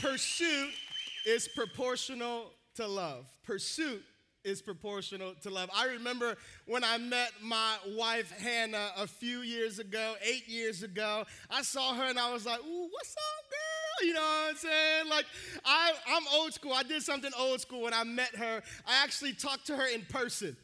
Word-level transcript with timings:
Pursuit 0.00 0.72
is 1.26 1.48
proportional 1.48 2.52
to 2.76 2.86
love. 2.86 3.26
Pursuit 3.44 4.02
is 4.44 4.62
proportional 4.62 5.34
to 5.42 5.50
love. 5.50 5.68
I 5.74 5.86
remember 5.86 6.36
when 6.66 6.84
I 6.84 6.98
met 6.98 7.32
my 7.42 7.76
wife 7.88 8.30
Hannah 8.30 8.90
a 8.96 9.06
few 9.06 9.40
years 9.40 9.78
ago, 9.78 10.14
eight 10.22 10.48
years 10.48 10.82
ago. 10.82 11.24
I 11.50 11.62
saw 11.62 11.94
her 11.94 12.04
and 12.04 12.18
I 12.18 12.32
was 12.32 12.46
like, 12.46 12.60
"Ooh, 12.60 12.88
what's 12.90 13.16
up, 13.16 13.50
girl?" 13.50 14.06
You 14.06 14.14
know 14.14 14.20
what 14.20 14.50
I'm 14.50 14.56
saying? 14.56 15.08
Like, 15.08 15.26
I, 15.64 15.92
I'm 16.08 16.22
old 16.34 16.52
school. 16.52 16.72
I 16.72 16.82
did 16.82 17.02
something 17.02 17.32
old 17.36 17.60
school 17.60 17.82
when 17.82 17.94
I 17.94 18.04
met 18.04 18.36
her. 18.36 18.62
I 18.86 19.02
actually 19.02 19.32
talked 19.32 19.66
to 19.68 19.76
her 19.76 19.86
in 19.86 20.02
person. 20.02 20.56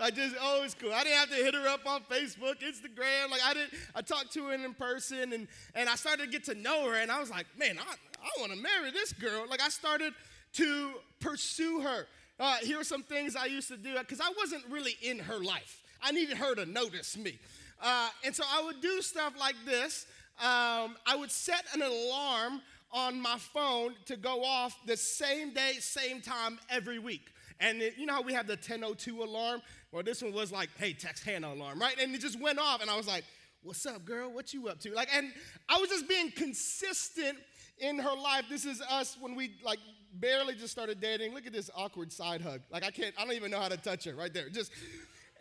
Like 0.00 0.14
just 0.14 0.34
oh, 0.40 0.62
it's 0.64 0.74
cool. 0.74 0.92
I 0.92 1.04
didn't 1.04 1.18
have 1.18 1.28
to 1.28 1.36
hit 1.36 1.54
her 1.54 1.68
up 1.68 1.86
on 1.86 2.00
Facebook, 2.10 2.56
Instagram. 2.62 3.30
Like 3.30 3.42
I 3.44 3.52
didn't. 3.52 3.74
I 3.94 4.00
talked 4.00 4.32
to 4.32 4.46
her 4.46 4.54
in 4.54 4.74
person, 4.74 5.34
and 5.34 5.46
and 5.74 5.88
I 5.88 5.94
started 5.96 6.24
to 6.24 6.30
get 6.30 6.44
to 6.44 6.54
know 6.54 6.88
her, 6.88 6.96
and 6.96 7.12
I 7.12 7.20
was 7.20 7.30
like, 7.30 7.46
man, 7.58 7.78
I 7.78 7.94
I 8.22 8.40
want 8.40 8.52
to 8.52 8.58
marry 8.58 8.90
this 8.90 9.12
girl. 9.12 9.44
Like 9.48 9.60
I 9.60 9.68
started 9.68 10.14
to 10.54 10.92
pursue 11.20 11.80
her. 11.80 12.06
Uh, 12.38 12.56
here 12.62 12.80
are 12.80 12.84
some 12.84 13.02
things 13.02 13.36
I 13.36 13.44
used 13.44 13.68
to 13.68 13.76
do 13.76 13.98
because 13.98 14.20
I 14.20 14.32
wasn't 14.38 14.64
really 14.70 14.96
in 15.02 15.18
her 15.18 15.38
life. 15.38 15.82
I 16.02 16.12
needed 16.12 16.38
her 16.38 16.54
to 16.54 16.64
notice 16.64 17.18
me. 17.18 17.38
Uh, 17.82 18.08
and 18.24 18.34
so 18.34 18.42
I 18.50 18.62
would 18.62 18.80
do 18.80 19.02
stuff 19.02 19.34
like 19.38 19.56
this. 19.66 20.06
Um, 20.40 20.96
I 21.06 21.16
would 21.18 21.30
set 21.30 21.66
an 21.74 21.82
alarm 21.82 22.62
on 22.92 23.20
my 23.20 23.36
phone 23.38 23.94
to 24.06 24.16
go 24.16 24.42
off 24.42 24.78
the 24.86 24.96
same 24.96 25.52
day, 25.52 25.74
same 25.80 26.22
time 26.22 26.58
every 26.70 26.98
week. 26.98 27.32
And 27.60 27.82
it, 27.82 27.98
you 27.98 28.06
know 28.06 28.14
how 28.14 28.22
we 28.22 28.32
have 28.32 28.46
the 28.46 28.54
1002 28.54 29.22
alarm? 29.22 29.60
Well, 29.92 30.02
this 30.02 30.22
one 30.22 30.32
was 30.32 30.52
like, 30.52 30.70
hey, 30.78 30.92
text 30.92 31.24
Hannah 31.24 31.52
alarm, 31.52 31.80
right? 31.80 31.96
And 32.00 32.14
it 32.14 32.20
just 32.20 32.40
went 32.40 32.58
off, 32.58 32.80
and 32.80 32.90
I 32.90 32.96
was 32.96 33.08
like, 33.08 33.24
what's 33.62 33.84
up, 33.86 34.04
girl? 34.04 34.30
What 34.32 34.54
you 34.54 34.68
up 34.68 34.80
to? 34.80 34.92
Like, 34.92 35.08
and 35.14 35.32
I 35.68 35.78
was 35.78 35.90
just 35.90 36.08
being 36.08 36.30
consistent 36.30 37.38
in 37.78 37.98
her 37.98 38.14
life. 38.14 38.44
This 38.48 38.64
is 38.64 38.80
us 38.80 39.16
when 39.20 39.34
we 39.34 39.52
like 39.64 39.78
barely 40.14 40.54
just 40.54 40.72
started 40.72 41.00
dating. 41.00 41.34
Look 41.34 41.46
at 41.46 41.52
this 41.52 41.70
awkward 41.74 42.12
side 42.12 42.40
hug. 42.40 42.60
Like 42.70 42.84
I 42.84 42.90
can't, 42.90 43.14
I 43.18 43.24
don't 43.24 43.34
even 43.34 43.50
know 43.50 43.60
how 43.60 43.68
to 43.68 43.76
touch 43.76 44.04
her 44.04 44.14
right 44.14 44.32
there. 44.32 44.48
Just, 44.48 44.70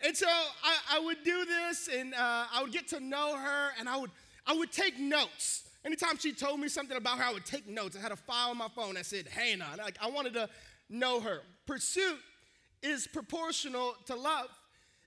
and 0.06 0.16
so 0.16 0.28
I, 0.28 0.97
I 0.97 1.00
would 1.00 1.23
do 1.23 1.45
this, 1.45 1.89
and 1.94 2.13
uh, 2.13 2.45
I 2.52 2.61
would 2.63 2.72
get 2.72 2.88
to 2.89 3.00
know 3.00 3.38
her, 3.38 3.69
and 3.80 3.88
I 3.88 3.97
would, 3.97 4.11
I 4.47 4.53
would 4.53 4.72
take 4.72 4.97
notes. 5.00 5.66
Anytime 5.86 6.17
she 6.17 6.34
told 6.34 6.59
me 6.59 6.67
something 6.67 6.97
about 6.97 7.19
her, 7.19 7.23
I 7.23 7.34
would 7.34 7.45
take 7.45 7.67
notes. 7.67 7.95
I 7.95 8.02
had 8.02 8.11
a 8.11 8.17
file 8.17 8.50
on 8.50 8.58
my 8.58 8.67
phone 8.75 8.95
that 8.95 9.06
said 9.06 9.28
Hannah. 9.28 9.67
Like 9.78 9.97
I 10.02 10.09
wanted 10.09 10.34
to 10.34 10.50
know 10.89 11.19
her. 11.22 11.41
Pursuit 11.66 12.17
is 12.81 13.08
proportional 13.08 13.95
to 14.05 14.16
love. 14.16 14.47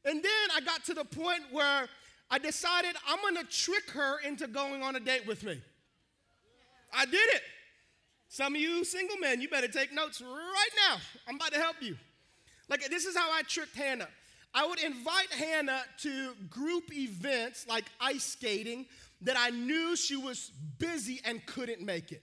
And 0.04 0.22
then 0.22 0.50
I 0.54 0.60
got 0.60 0.84
to 0.86 0.94
the 0.94 1.04
point 1.04 1.42
where 1.50 1.88
I 2.30 2.38
decided 2.38 2.96
I'm 3.06 3.18
gonna 3.22 3.46
trick 3.46 3.90
her 3.90 4.20
into 4.20 4.46
going 4.46 4.82
on 4.82 4.96
a 4.96 5.00
date 5.00 5.26
with 5.26 5.44
me. 5.44 5.60
I 6.92 7.04
did 7.04 7.14
it. 7.14 7.42
Some 8.28 8.54
of 8.54 8.60
you 8.60 8.84
single 8.84 9.18
men, 9.18 9.40
you 9.40 9.48
better 9.48 9.68
take 9.68 9.92
notes 9.92 10.20
right 10.22 10.70
now. 10.88 10.96
I'm 11.28 11.36
about 11.36 11.52
to 11.52 11.58
help 11.58 11.76
you. 11.80 11.96
Like, 12.68 12.88
this 12.88 13.04
is 13.04 13.14
how 13.14 13.30
I 13.30 13.42
tricked 13.42 13.76
Hannah. 13.76 14.08
I 14.54 14.66
would 14.66 14.80
invite 14.80 15.30
Hannah 15.30 15.82
to 15.98 16.32
group 16.48 16.84
events 16.94 17.66
like 17.68 17.84
ice 18.00 18.24
skating 18.24 18.86
that 19.22 19.36
I 19.38 19.50
knew 19.50 19.96
she 19.96 20.16
was 20.16 20.50
busy 20.78 21.20
and 21.24 21.44
couldn't 21.46 21.82
make 21.82 22.12
it. 22.12 22.22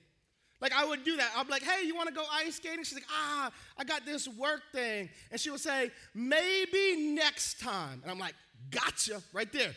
Like, 0.61 0.73
I 0.73 0.85
would 0.85 1.03
do 1.03 1.15
that. 1.17 1.31
Be 1.45 1.51
like, 1.51 1.63
hey, 1.63 1.85
you 1.85 1.95
wanna 1.95 2.11
go 2.11 2.23
ice 2.31 2.55
skating? 2.55 2.83
She's 2.83 2.95
like, 2.95 3.07
ah, 3.11 3.51
I 3.77 3.83
got 3.83 4.05
this 4.05 4.27
work 4.27 4.61
thing. 4.73 5.09
And 5.31 5.39
she 5.39 5.49
would 5.49 5.61
say, 5.61 5.91
maybe 6.13 7.13
next 7.15 7.59
time. 7.59 8.01
And 8.01 8.11
I'm 8.11 8.19
like, 8.19 8.35
gotcha, 8.69 9.21
right 9.33 9.51
there. 9.51 9.71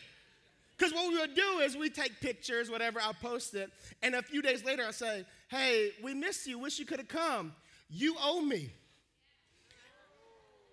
Because 0.77 0.93
what 0.93 1.07
we 1.09 1.19
would 1.19 1.35
do 1.35 1.59
is 1.59 1.77
we 1.77 1.89
take 1.89 2.19
pictures, 2.19 2.69
whatever, 2.69 2.99
I'll 2.99 3.13
post 3.13 3.53
it. 3.53 3.71
And 4.01 4.15
a 4.15 4.21
few 4.21 4.41
days 4.41 4.65
later, 4.65 4.83
I 4.85 4.91
say, 4.91 5.25
hey, 5.47 5.91
we 6.03 6.13
missed 6.13 6.47
you. 6.47 6.59
Wish 6.59 6.79
you 6.79 6.85
could 6.85 6.99
have 6.99 7.07
come. 7.07 7.53
You 7.89 8.15
owe 8.21 8.41
me. 8.41 8.71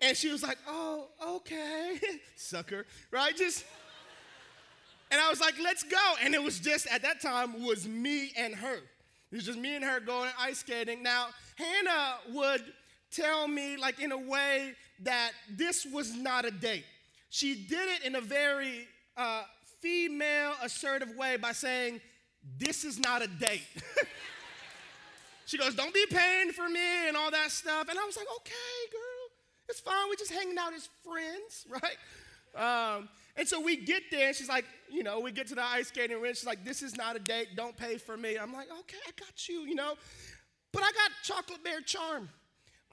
And 0.01 0.17
she 0.17 0.31
was 0.31 0.41
like, 0.41 0.57
oh, 0.67 1.07
okay. 1.25 1.99
Sucker, 2.35 2.85
right? 3.11 3.35
Just. 3.37 3.63
And 5.11 5.21
I 5.21 5.29
was 5.29 5.39
like, 5.39 5.55
let's 5.61 5.83
go. 5.83 5.97
And 6.23 6.33
it 6.33 6.41
was 6.41 6.59
just, 6.59 6.87
at 6.87 7.03
that 7.03 7.21
time, 7.21 7.63
was 7.63 7.87
me 7.87 8.31
and 8.35 8.55
her. 8.55 8.79
It 9.31 9.35
was 9.35 9.45
just 9.45 9.59
me 9.59 9.75
and 9.75 9.85
her 9.85 9.99
going 9.99 10.29
ice 10.39 10.59
skating. 10.59 11.01
Now, 11.01 11.27
Hannah 11.55 12.15
would 12.33 12.61
tell 13.11 13.47
me, 13.47 13.77
like, 13.77 13.99
in 13.99 14.11
a 14.11 14.17
way 14.17 14.73
that 15.03 15.31
this 15.49 15.85
was 15.85 16.13
not 16.13 16.45
a 16.45 16.51
date. 16.51 16.85
She 17.29 17.55
did 17.55 17.87
it 17.89 18.05
in 18.05 18.15
a 18.15 18.21
very 18.21 18.87
uh, 19.15 19.43
female 19.79 20.53
assertive 20.61 21.15
way 21.15 21.37
by 21.37 21.53
saying, 21.53 22.01
This 22.57 22.83
is 22.83 22.99
not 22.99 23.21
a 23.21 23.27
date. 23.27 23.67
she 25.45 25.57
goes, 25.57 25.75
Don't 25.75 25.93
be 25.93 26.05
paying 26.09 26.51
for 26.51 26.67
me 26.67 27.07
and 27.07 27.15
all 27.15 27.31
that 27.31 27.51
stuff. 27.51 27.87
And 27.89 27.97
I 27.97 28.03
was 28.05 28.17
like, 28.17 28.27
Okay, 28.37 28.91
girl, 28.91 29.31
it's 29.69 29.79
fine. 29.79 30.09
We're 30.09 30.15
just 30.15 30.31
hanging 30.31 30.57
out 30.57 30.73
as 30.73 30.89
friends, 31.05 31.65
right? 32.55 32.97
Um, 32.97 33.09
and 33.37 33.47
so 33.47 33.61
we 33.61 33.77
get 33.77 34.03
there, 34.11 34.27
and 34.27 34.35
she's 34.35 34.49
like, 34.49 34.65
you 34.89 35.03
know, 35.03 35.19
we 35.19 35.31
get 35.31 35.47
to 35.47 35.55
the 35.55 35.63
ice 35.63 35.87
skating 35.87 36.19
rink. 36.19 36.35
She's 36.35 36.45
like, 36.45 36.65
this 36.65 36.81
is 36.81 36.97
not 36.97 37.15
a 37.15 37.19
date. 37.19 37.49
Don't 37.55 37.75
pay 37.77 37.97
for 37.97 38.17
me. 38.17 38.37
I'm 38.37 38.53
like, 38.53 38.67
okay, 38.79 38.97
I 39.07 39.11
got 39.17 39.47
you, 39.47 39.61
you 39.61 39.75
know. 39.75 39.93
But 40.71 40.83
I 40.83 40.91
got 40.91 41.11
chocolate 41.23 41.63
bear 41.63 41.81
charm. 41.81 42.29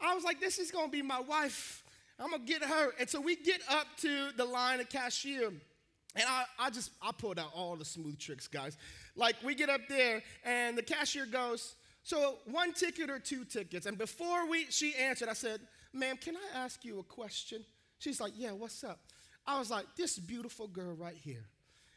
I 0.00 0.15
was 0.15 0.25
like, 0.25 0.41
this 0.41 0.59
is 0.59 0.71
gonna 0.71 0.88
be 0.88 1.03
my 1.03 1.21
wife. 1.21 1.82
I'm 2.19 2.31
gonna 2.31 2.44
get 2.44 2.65
her. 2.65 2.93
And 2.98 3.09
so 3.09 3.21
we 3.21 3.37
get 3.37 3.60
up 3.69 3.87
to 3.98 4.31
the 4.37 4.44
line 4.44 4.81
of 4.81 4.88
cashier. 4.88 5.48
And 5.48 6.25
I, 6.27 6.44
I 6.59 6.71
just, 6.71 6.91
I 7.03 7.12
pulled 7.12 7.38
out 7.38 7.50
all 7.54 7.77
the 7.77 7.84
smooth 7.84 8.19
tricks, 8.19 8.48
guys. 8.48 8.77
Like, 9.15 9.37
we 9.44 9.54
get 9.54 9.69
up 9.69 9.82
there, 9.88 10.22
and 10.44 10.77
the 10.77 10.82
cashier 10.82 11.27
goes, 11.27 11.75
So, 12.03 12.38
one 12.47 12.72
ticket 12.72 13.10
or 13.10 13.19
two 13.19 13.44
tickets? 13.44 13.87
And 13.87 13.98
before 13.98 14.48
we, 14.48 14.66
she 14.71 14.94
answered, 14.94 15.28
I 15.28 15.34
said, 15.34 15.60
Ma'am, 15.93 16.16
can 16.16 16.37
I 16.37 16.59
ask 16.59 16.84
you 16.84 16.98
a 16.98 17.03
question? 17.03 17.65
She's 17.98 18.21
like, 18.21 18.32
Yeah, 18.37 18.53
what's 18.53 18.82
up? 18.82 19.00
I 19.48 19.59
was 19.59 19.70
like, 19.70 19.86
This 19.97 20.19
beautiful 20.19 20.69
girl 20.69 20.94
right 20.94 21.16
here 21.16 21.47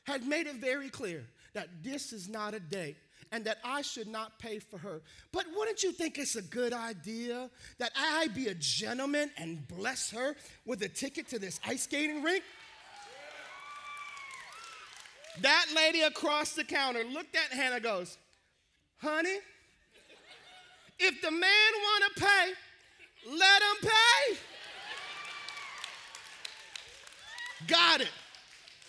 had 0.05 0.25
made 0.25 0.47
it 0.47 0.55
very 0.55 0.89
clear 0.89 1.25
that 1.53 1.67
this 1.83 2.13
is 2.13 2.27
not 2.27 2.53
a 2.53 2.59
date 2.59 2.95
and 3.31 3.45
that 3.45 3.57
I 3.63 3.81
should 3.81 4.07
not 4.07 4.39
pay 4.39 4.59
for 4.59 4.77
her. 4.79 5.01
But 5.31 5.45
wouldn't 5.55 5.83
you 5.83 5.91
think 5.91 6.17
it's 6.17 6.35
a 6.35 6.41
good 6.41 6.73
idea 6.73 7.49
that 7.77 7.91
I 7.95 8.27
be 8.29 8.47
a 8.47 8.53
gentleman 8.55 9.29
and 9.37 9.67
bless 9.67 10.09
her 10.11 10.35
with 10.65 10.81
a 10.81 10.89
ticket 10.89 11.27
to 11.29 11.39
this 11.39 11.59
ice 11.65 11.83
skating 11.83 12.23
rink? 12.23 12.43
That 15.41 15.65
lady 15.75 16.01
across 16.01 16.53
the 16.53 16.63
counter 16.63 17.03
looked 17.03 17.35
at 17.35 17.55
Hannah 17.55 17.79
goes, 17.79 18.17
honey, 18.97 19.37
if 20.99 21.21
the 21.21 21.31
man 21.31 21.41
wanna 21.41 22.13
pay, 22.17 22.51
let 23.37 23.61
him 23.61 23.89
pay. 23.89 24.10
Got 27.71 28.01
it. 28.01 28.09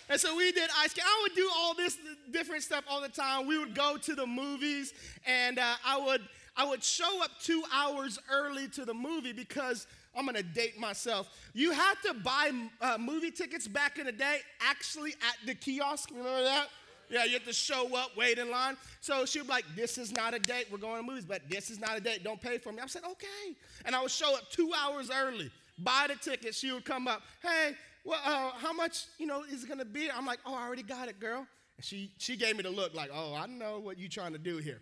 And 0.09 0.19
so 0.19 0.35
we 0.35 0.51
did 0.51 0.69
ice 0.77 0.91
skating. 0.91 1.07
I 1.07 1.19
would 1.23 1.35
do 1.35 1.49
all 1.55 1.73
this 1.73 1.97
different 2.31 2.63
stuff 2.63 2.83
all 2.89 2.99
the 2.99 3.07
time. 3.07 3.47
We 3.47 3.57
would 3.57 3.73
go 3.73 3.95
to 3.97 4.13
the 4.13 4.27
movies, 4.27 4.93
and 5.25 5.57
uh, 5.57 5.75
I 5.85 5.97
would 5.97 6.21
I 6.57 6.65
would 6.65 6.83
show 6.83 7.23
up 7.23 7.31
two 7.41 7.63
hours 7.73 8.19
early 8.29 8.67
to 8.69 8.83
the 8.83 8.93
movie 8.93 9.31
because 9.31 9.87
I'm 10.15 10.25
gonna 10.25 10.43
date 10.43 10.77
myself. 10.77 11.29
You 11.53 11.71
had 11.71 11.95
to 12.05 12.13
buy 12.13 12.51
uh, 12.81 12.97
movie 12.99 13.31
tickets 13.31 13.69
back 13.69 13.97
in 13.97 14.05
the 14.05 14.11
day, 14.11 14.39
actually 14.59 15.11
at 15.13 15.47
the 15.47 15.55
kiosk. 15.55 16.09
Remember 16.11 16.43
that? 16.43 16.67
Yeah, 17.09 17.23
you 17.25 17.33
have 17.33 17.45
to 17.45 17.53
show 17.53 17.95
up, 17.95 18.17
wait 18.17 18.39
in 18.39 18.49
line. 18.49 18.75
So 18.99 19.25
she'd 19.25 19.43
be 19.43 19.47
like, 19.47 19.65
This 19.75 19.97
is 19.97 20.11
not 20.11 20.33
a 20.33 20.39
date. 20.39 20.67
We're 20.71 20.77
going 20.79 20.99
to 20.99 21.07
movies, 21.07 21.25
but 21.25 21.47
this 21.49 21.69
is 21.69 21.79
not 21.79 21.95
a 21.97 22.01
date. 22.01 22.23
Don't 22.23 22.41
pay 22.41 22.57
for 22.57 22.71
me. 22.71 22.79
I 22.81 22.87
said, 22.87 23.03
Okay. 23.09 23.55
And 23.85 23.95
I 23.95 24.01
would 24.01 24.11
show 24.11 24.35
up 24.35 24.49
two 24.49 24.71
hours 24.77 25.09
early, 25.13 25.51
buy 25.77 26.07
the 26.07 26.15
ticket. 26.15 26.55
She 26.55 26.71
would 26.71 26.85
come 26.85 27.07
up, 27.07 27.21
Hey, 27.41 27.75
well, 28.03 28.19
uh, 28.23 28.51
how 28.57 28.73
much, 28.73 29.05
you 29.17 29.25
know, 29.25 29.43
is 29.43 29.63
it 29.63 29.69
gonna 29.69 29.85
be? 29.85 30.09
I'm 30.11 30.25
like, 30.25 30.39
Oh, 30.45 30.53
I 30.53 30.65
already 30.65 30.83
got 30.83 31.07
it, 31.07 31.19
girl. 31.19 31.45
And 31.77 31.85
she, 31.85 32.11
she 32.17 32.35
gave 32.35 32.55
me 32.55 32.63
the 32.63 32.69
look 32.69 32.93
like, 32.93 33.09
Oh, 33.13 33.33
I 33.33 33.45
know 33.47 33.79
what 33.79 33.97
you're 33.97 34.09
trying 34.09 34.33
to 34.33 34.39
do 34.39 34.57
here. 34.57 34.81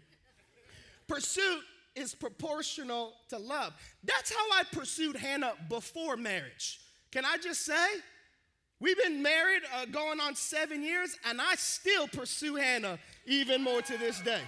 Pursuit 1.07 1.61
is 1.95 2.15
proportional 2.15 3.13
to 3.29 3.37
love. 3.37 3.73
That's 4.03 4.33
how 4.33 4.51
I 4.53 4.63
pursued 4.71 5.15
Hannah 5.15 5.53
before 5.69 6.15
marriage. 6.15 6.79
Can 7.11 7.25
I 7.25 7.37
just 7.37 7.65
say? 7.65 7.87
We've 8.79 8.97
been 8.97 9.21
married 9.21 9.61
uh, 9.75 9.85
going 9.85 10.19
on 10.19 10.33
seven 10.33 10.81
years, 10.81 11.15
and 11.29 11.39
I 11.39 11.53
still 11.55 12.07
pursue 12.07 12.55
Hannah 12.55 12.97
even 13.27 13.61
more 13.61 13.81
to 13.83 13.97
this 13.97 14.19
day. 14.21 14.41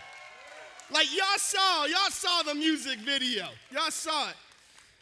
Like 0.92 1.06
y'all 1.16 1.38
saw, 1.38 1.86
y'all 1.86 2.10
saw 2.10 2.42
the 2.42 2.56
music 2.56 2.98
video. 3.00 3.48
Y'all 3.72 3.92
saw 3.92 4.30
it. 4.30 4.36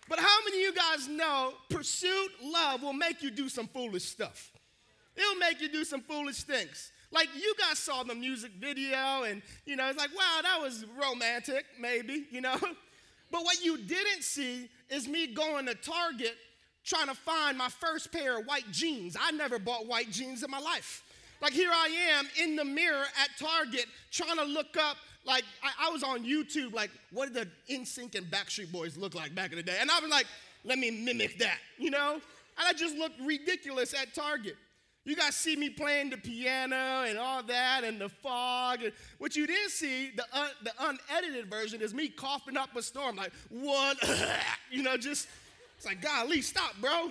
But 0.09 0.19
how 0.19 0.37
many 0.45 0.57
of 0.57 0.63
you 0.63 0.73
guys 0.73 1.07
know 1.07 1.53
pursuit 1.69 2.31
love 2.43 2.83
will 2.83 2.93
make 2.93 3.21
you 3.21 3.31
do 3.31 3.49
some 3.49 3.67
foolish 3.67 4.05
stuff? 4.05 4.51
It'll 5.15 5.35
make 5.35 5.61
you 5.61 5.69
do 5.69 5.83
some 5.83 6.01
foolish 6.01 6.43
things. 6.43 6.91
Like 7.11 7.27
you 7.35 7.53
guys 7.59 7.77
saw 7.77 8.03
the 8.03 8.15
music 8.15 8.51
video, 8.59 9.23
and 9.23 9.41
you 9.65 9.75
know, 9.75 9.89
it's 9.89 9.97
like, 9.97 10.15
wow, 10.15 10.39
that 10.41 10.61
was 10.61 10.85
romantic, 11.01 11.65
maybe, 11.79 12.25
you 12.31 12.41
know. 12.41 12.57
But 13.31 13.45
what 13.45 13.63
you 13.63 13.77
didn't 13.77 14.23
see 14.23 14.69
is 14.89 15.07
me 15.07 15.25
going 15.27 15.65
to 15.67 15.73
Target 15.73 16.35
trying 16.83 17.07
to 17.07 17.13
find 17.13 17.57
my 17.57 17.69
first 17.69 18.11
pair 18.11 18.39
of 18.39 18.45
white 18.45 18.69
jeans. 18.71 19.15
I 19.19 19.31
never 19.31 19.57
bought 19.57 19.87
white 19.87 20.11
jeans 20.11 20.43
in 20.43 20.51
my 20.51 20.59
life. 20.59 21.01
Like 21.41 21.53
here 21.53 21.71
I 21.71 21.87
am 22.17 22.27
in 22.41 22.55
the 22.55 22.65
mirror 22.65 23.05
at 23.21 23.29
Target 23.39 23.85
trying 24.11 24.37
to 24.37 24.43
look 24.43 24.77
up 24.77 24.97
like 25.25 25.43
I, 25.63 25.87
I 25.87 25.91
was 25.91 26.03
on 26.03 26.25
YouTube, 26.25 26.73
like, 26.73 26.91
what 27.11 27.33
did 27.33 27.47
the 27.67 27.73
NSYNC 27.73 28.15
and 28.15 28.25
Backstreet 28.27 28.71
Boys 28.71 28.97
look 28.97 29.15
like 29.15 29.35
back 29.35 29.51
in 29.51 29.57
the 29.57 29.63
day? 29.63 29.77
And 29.79 29.89
I 29.89 29.99
was 29.99 30.09
like, 30.09 30.27
let 30.63 30.77
me 30.77 30.91
mimic 30.91 31.39
that, 31.39 31.57
you 31.77 31.91
know? 31.91 32.13
And 32.13 32.67
I 32.67 32.73
just 32.73 32.95
looked 32.95 33.19
ridiculous 33.21 33.93
at 33.93 34.13
Target. 34.13 34.55
You 35.03 35.15
guys 35.15 35.35
see 35.35 35.55
me 35.55 35.69
playing 35.69 36.11
the 36.11 36.17
piano 36.17 37.05
and 37.07 37.17
all 37.17 37.41
that 37.43 37.83
and 37.83 37.99
the 37.99 38.09
fog. 38.09 38.83
And 38.83 38.93
what 39.17 39.35
you 39.35 39.47
didn't 39.47 39.71
see, 39.71 40.11
the, 40.15 40.25
un, 40.31 40.49
the 40.63 40.71
unedited 40.79 41.49
version, 41.49 41.81
is 41.81 41.93
me 41.93 42.07
coughing 42.07 42.55
up 42.55 42.75
a 42.75 42.83
storm, 42.83 43.15
like, 43.15 43.31
one, 43.49 43.95
you 44.71 44.83
know, 44.83 44.97
just, 44.97 45.27
it's 45.77 45.87
like, 45.87 46.01
golly, 46.01 46.41
stop, 46.41 46.75
bro. 46.79 47.09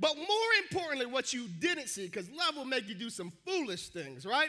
But 0.00 0.16
more 0.16 0.26
importantly, 0.62 1.06
what 1.06 1.32
you 1.32 1.46
didn't 1.60 1.88
see, 1.88 2.06
because 2.06 2.28
love 2.30 2.56
will 2.56 2.64
make 2.64 2.88
you 2.88 2.96
do 2.96 3.08
some 3.08 3.32
foolish 3.46 3.90
things, 3.90 4.26
right? 4.26 4.48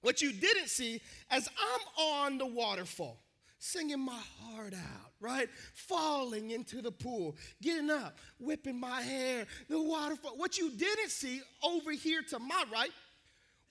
What 0.00 0.22
you 0.22 0.32
didn't 0.32 0.68
see, 0.68 1.00
as 1.30 1.48
I'm 1.48 2.04
on 2.04 2.38
the 2.38 2.46
waterfall, 2.46 3.18
singing 3.58 4.00
my 4.00 4.20
heart 4.40 4.74
out, 4.74 5.10
right? 5.20 5.48
Falling 5.74 6.50
into 6.50 6.80
the 6.80 6.92
pool, 6.92 7.36
getting 7.60 7.90
up, 7.90 8.18
whipping 8.38 8.78
my 8.78 9.02
hair, 9.02 9.46
the 9.68 9.82
waterfall. 9.82 10.34
What 10.36 10.58
you 10.58 10.70
didn't 10.70 11.10
see 11.10 11.40
over 11.62 11.90
here 11.92 12.22
to 12.30 12.38
my 12.38 12.64
right 12.72 12.92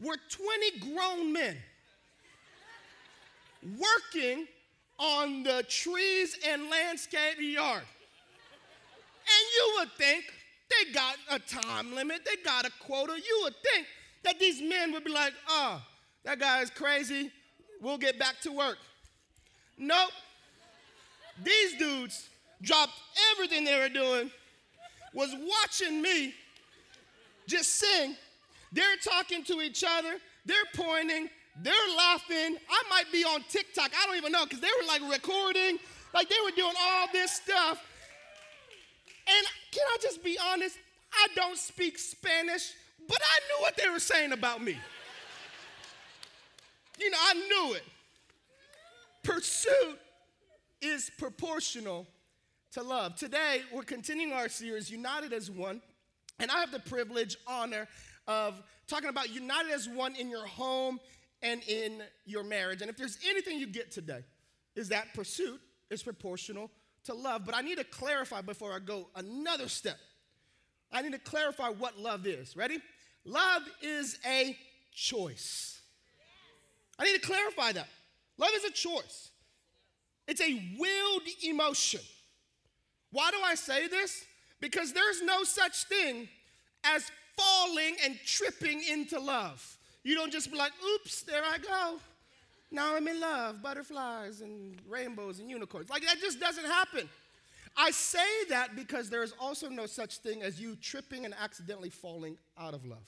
were 0.01 0.17
20 0.29 0.93
grown 0.93 1.33
men 1.33 1.57
working 3.63 4.47
on 4.99 5.43
the 5.43 5.63
trees 5.67 6.37
and 6.47 6.69
landscape 6.69 7.39
yard. 7.39 7.83
And 9.29 9.45
you 9.55 9.75
would 9.79 9.91
think 9.93 10.25
they 10.69 10.91
got 10.91 11.15
a 11.31 11.39
time 11.39 11.95
limit, 11.95 12.21
they 12.25 12.41
got 12.43 12.65
a 12.65 12.71
quota. 12.79 13.13
You 13.13 13.41
would 13.43 13.55
think 13.73 13.87
that 14.23 14.39
these 14.39 14.61
men 14.61 14.91
would 14.91 15.03
be 15.03 15.11
like, 15.11 15.33
oh, 15.49 15.81
that 16.27 16.39
guy 16.39 16.61
is 16.61 16.69
crazy, 16.69 17.31
we'll 17.81 17.97
get 17.97 18.19
back 18.19 18.41
to 18.41 18.51
work. 18.51 18.77
Nope. 19.77 20.11
These 21.41 21.77
dudes 21.77 22.27
dropped 22.61 22.91
everything 23.31 23.63
they 23.63 23.79
were 23.79 23.87
doing, 23.87 24.29
was 25.13 25.33
watching 25.33 26.01
me 26.01 26.33
just 27.47 27.75
sing. 27.75 28.17
They're 28.73 28.97
talking 29.01 29.41
to 29.45 29.61
each 29.61 29.85
other, 29.87 30.17
they're 30.45 30.57
pointing, 30.75 31.29
they're 31.61 31.73
laughing. 31.95 32.57
I 32.69 32.83
might 32.89 33.09
be 33.09 33.23
on 33.23 33.45
TikTok, 33.47 33.91
I 33.97 34.05
don't 34.05 34.17
even 34.17 34.33
know, 34.33 34.43
because 34.43 34.59
they 34.59 34.67
were 34.81 34.87
like 34.87 35.09
recording, 35.09 35.79
like 36.13 36.27
they 36.27 36.35
were 36.43 36.51
doing 36.51 36.75
all 36.77 37.07
this 37.13 37.31
stuff. 37.31 37.81
And 39.29 39.47
can 39.71 39.83
I 39.93 39.97
just 40.01 40.21
be 40.21 40.37
honest? 40.51 40.77
I 41.13 41.27
don't 41.35 41.57
speak 41.57 41.97
Spanish, 41.97 42.73
but 43.07 43.17
I 43.21 43.39
knew 43.47 43.61
what 43.61 43.77
they 43.77 43.89
were 43.89 43.99
saying 43.99 44.33
about 44.33 44.61
me. 44.61 44.77
You 46.97 47.11
know, 47.11 47.17
I 47.21 47.33
knew 47.33 47.75
it. 47.75 47.83
Pursuit 49.23 49.99
is 50.81 51.11
proportional 51.17 52.07
to 52.71 52.81
love. 52.81 53.15
Today, 53.15 53.61
we're 53.71 53.83
continuing 53.83 54.33
our 54.33 54.49
series, 54.49 54.89
United 54.89 55.31
as 55.31 55.51
One, 55.51 55.81
and 56.39 56.49
I 56.49 56.59
have 56.59 56.71
the 56.71 56.79
privilege, 56.79 57.37
honor 57.45 57.87
of 58.27 58.61
talking 58.87 59.09
about 59.09 59.29
united 59.29 59.71
as 59.71 59.87
one 59.87 60.15
in 60.15 60.29
your 60.29 60.45
home 60.45 60.99
and 61.41 61.61
in 61.67 62.01
your 62.25 62.43
marriage. 62.43 62.81
And 62.81 62.89
if 62.89 62.97
there's 62.97 63.17
anything 63.29 63.59
you 63.59 63.67
get 63.67 63.91
today, 63.91 64.23
is 64.75 64.89
that 64.89 65.13
pursuit 65.13 65.59
is 65.89 66.03
proportional 66.03 66.69
to 67.05 67.13
love. 67.13 67.45
But 67.45 67.55
I 67.55 67.61
need 67.61 67.77
to 67.77 67.83
clarify 67.83 68.41
before 68.41 68.73
I 68.73 68.79
go 68.79 69.07
another 69.15 69.67
step. 69.67 69.97
I 70.91 71.01
need 71.01 71.13
to 71.13 71.19
clarify 71.19 71.69
what 71.69 71.99
love 71.99 72.25
is. 72.27 72.55
Ready? 72.55 72.79
Love 73.23 73.63
is 73.81 74.17
a 74.25 74.57
choice. 74.93 75.76
I 76.99 77.05
need 77.05 77.21
to 77.21 77.27
clarify 77.27 77.71
that. 77.73 77.87
Love 78.37 78.51
is 78.55 78.63
a 78.63 78.71
choice, 78.71 79.31
it's 80.27 80.41
a 80.41 80.75
willed 80.77 81.23
emotion. 81.43 82.01
Why 83.11 83.31
do 83.31 83.37
I 83.43 83.55
say 83.55 83.87
this? 83.87 84.25
Because 84.59 84.91
there's 84.91 85.21
no 85.21 85.43
such 85.43 85.85
thing 85.85 86.27
as 86.83 87.09
falling 87.37 87.95
and 88.03 88.17
tripping 88.25 88.83
into 88.83 89.19
love. 89.19 89.77
You 90.03 90.15
don't 90.15 90.31
just 90.31 90.51
be 90.51 90.57
like, 90.57 90.73
oops, 90.93 91.21
there 91.21 91.43
I 91.43 91.57
go. 91.57 91.99
Now 92.69 92.95
I'm 92.95 93.07
in 93.07 93.19
love, 93.19 93.61
butterflies 93.61 94.41
and 94.41 94.77
rainbows 94.87 95.39
and 95.39 95.49
unicorns. 95.49 95.89
Like 95.89 96.03
that 96.03 96.19
just 96.19 96.39
doesn't 96.39 96.65
happen. 96.65 97.09
I 97.77 97.91
say 97.91 98.45
that 98.49 98.75
because 98.75 99.09
there 99.09 99.23
is 99.23 99.33
also 99.39 99.69
no 99.69 99.85
such 99.85 100.17
thing 100.17 100.41
as 100.41 100.59
you 100.59 100.75
tripping 100.75 101.25
and 101.25 101.33
accidentally 101.39 101.91
falling 101.91 102.37
out 102.57 102.73
of 102.73 102.85
love. 102.85 103.07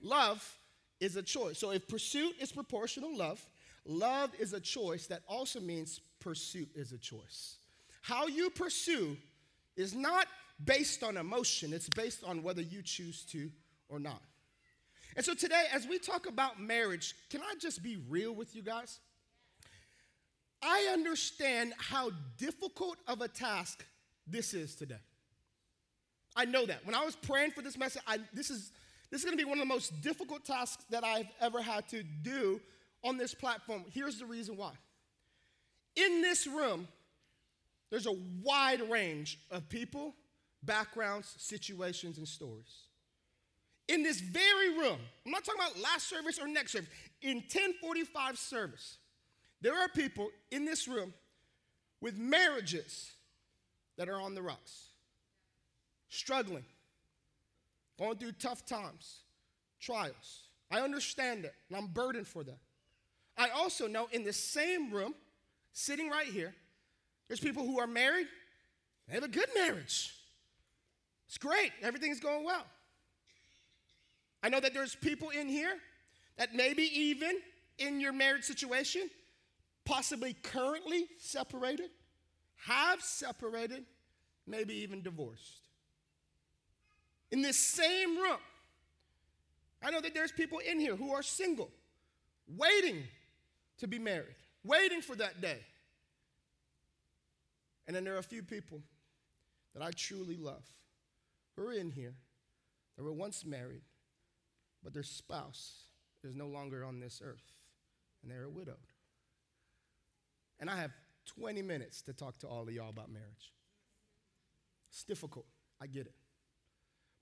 Love 0.00 0.58
is 1.02 1.16
a 1.16 1.22
choice. 1.22 1.58
So 1.58 1.72
if 1.72 1.88
pursuit 1.88 2.36
is 2.40 2.52
proportional 2.52 3.14
love, 3.14 3.44
love 3.84 4.30
is 4.38 4.52
a 4.52 4.60
choice 4.60 5.08
that 5.08 5.22
also 5.26 5.58
means 5.60 6.00
pursuit 6.20 6.68
is 6.76 6.92
a 6.92 6.98
choice. 6.98 7.56
How 8.02 8.28
you 8.28 8.50
pursue 8.50 9.16
is 9.76 9.94
not 9.94 10.28
based 10.64 11.02
on 11.02 11.16
emotion, 11.16 11.72
it's 11.72 11.88
based 11.88 12.22
on 12.22 12.44
whether 12.44 12.62
you 12.62 12.82
choose 12.82 13.24
to 13.32 13.50
or 13.88 13.98
not. 13.98 14.22
And 15.16 15.24
so 15.24 15.34
today, 15.34 15.64
as 15.74 15.88
we 15.88 15.98
talk 15.98 16.28
about 16.28 16.60
marriage, 16.60 17.14
can 17.30 17.40
I 17.42 17.54
just 17.58 17.82
be 17.82 17.96
real 18.08 18.32
with 18.32 18.54
you 18.54 18.62
guys? 18.62 19.00
I 20.62 20.88
understand 20.92 21.74
how 21.78 22.12
difficult 22.38 22.98
of 23.08 23.22
a 23.22 23.28
task 23.28 23.84
this 24.28 24.54
is 24.54 24.76
today. 24.76 25.02
I 26.36 26.44
know 26.44 26.64
that. 26.64 26.86
When 26.86 26.94
I 26.94 27.04
was 27.04 27.16
praying 27.16 27.50
for 27.50 27.60
this 27.60 27.76
message, 27.76 28.02
I, 28.06 28.18
this 28.32 28.50
is 28.50 28.70
this 29.12 29.20
is 29.20 29.24
going 29.24 29.38
to 29.38 29.44
be 29.44 29.48
one 29.48 29.58
of 29.58 29.62
the 29.62 29.72
most 29.72 30.00
difficult 30.00 30.44
tasks 30.44 30.84
that 30.90 31.04
I've 31.04 31.28
ever 31.40 31.62
had 31.62 31.86
to 31.90 32.02
do 32.02 32.60
on 33.04 33.16
this 33.16 33.34
platform. 33.34 33.84
Here's 33.92 34.18
the 34.18 34.26
reason 34.26 34.56
why. 34.56 34.72
In 35.94 36.22
this 36.22 36.48
room, 36.48 36.88
there's 37.90 38.06
a 38.06 38.16
wide 38.42 38.90
range 38.90 39.38
of 39.52 39.68
people, 39.68 40.16
backgrounds, 40.64 41.32
situations, 41.38 42.18
and 42.18 42.26
stories 42.26 42.88
in 43.88 44.02
this 44.02 44.20
very 44.20 44.70
room, 44.78 44.98
I'm 45.24 45.32
not 45.32 45.44
talking 45.44 45.60
about 45.60 45.80
last 45.80 46.08
service 46.08 46.38
or 46.38 46.48
next 46.48 46.72
service, 46.72 46.88
in 47.20 47.36
1045 47.36 48.38
service, 48.38 48.98
there 49.60 49.78
are 49.78 49.88
people 49.88 50.30
in 50.50 50.64
this 50.64 50.88
room 50.88 51.12
with 52.00 52.16
marriages 52.16 53.12
that 53.98 54.08
are 54.08 54.20
on 54.20 54.34
the 54.34 54.42
rocks, 54.42 54.88
struggling, 56.08 56.64
going 58.02 58.16
through 58.16 58.32
tough 58.32 58.66
times, 58.66 59.20
trials. 59.80 60.48
I 60.72 60.80
understand 60.80 61.44
that, 61.44 61.54
and 61.68 61.78
I'm 61.78 61.86
burdened 61.86 62.26
for 62.26 62.42
that. 62.42 62.58
I 63.38 63.50
also 63.50 63.86
know 63.86 64.08
in 64.10 64.24
the 64.24 64.32
same 64.32 64.90
room, 64.90 65.14
sitting 65.72 66.10
right 66.10 66.26
here, 66.26 66.52
there's 67.28 67.38
people 67.38 67.64
who 67.64 67.78
are 67.78 67.86
married, 67.86 68.26
they 69.06 69.14
have 69.14 69.22
a 69.22 69.28
good 69.28 69.48
marriage. 69.54 70.12
It's 71.28 71.38
great, 71.38 71.70
everything's 71.80 72.18
going 72.18 72.44
well. 72.44 72.64
I 74.42 74.48
know 74.48 74.58
that 74.58 74.74
there's 74.74 74.96
people 74.96 75.30
in 75.30 75.48
here 75.48 75.74
that 76.38 76.54
maybe 76.54 76.82
even 76.82 77.38
in 77.78 78.00
your 78.00 78.12
marriage 78.12 78.42
situation, 78.42 79.08
possibly 79.84 80.34
currently 80.42 81.06
separated, 81.18 81.90
have 82.66 83.00
separated, 83.00 83.84
maybe 84.46 84.74
even 84.74 85.02
divorced. 85.02 85.61
In 87.32 87.42
this 87.42 87.56
same 87.56 88.16
room, 88.16 88.38
I 89.82 89.90
know 89.90 90.00
that 90.00 90.14
there's 90.14 90.30
people 90.30 90.58
in 90.58 90.78
here 90.78 90.94
who 90.94 91.12
are 91.12 91.22
single, 91.22 91.70
waiting 92.46 93.02
to 93.78 93.88
be 93.88 93.98
married, 93.98 94.36
waiting 94.62 95.02
for 95.02 95.16
that 95.16 95.40
day. 95.40 95.58
And 97.88 97.96
then 97.96 98.04
there 98.04 98.14
are 98.14 98.18
a 98.18 98.22
few 98.22 98.44
people 98.44 98.80
that 99.74 99.82
I 99.82 99.90
truly 99.90 100.36
love 100.36 100.62
who 101.56 101.66
are 101.66 101.72
in 101.72 101.90
here 101.90 102.14
that 102.96 103.02
were 103.02 103.12
once 103.12 103.44
married 103.44 103.82
but 104.82 104.92
their 104.92 105.02
spouse 105.02 105.84
is 106.24 106.34
no 106.34 106.46
longer 106.46 106.84
on 106.84 107.00
this 107.00 107.22
earth, 107.24 107.52
and 108.22 108.30
they're 108.30 108.48
widowed. 108.48 108.76
And 110.58 110.68
I 110.68 110.76
have 110.76 110.92
20 111.26 111.62
minutes 111.62 112.02
to 112.02 112.12
talk 112.12 112.38
to 112.40 112.48
all 112.48 112.62
of 112.62 112.70
y'all 112.70 112.90
about 112.90 113.10
marriage. 113.10 113.52
It's 114.90 115.04
difficult, 115.04 115.46
I 115.80 115.86
get 115.86 116.06
it. 116.06 116.14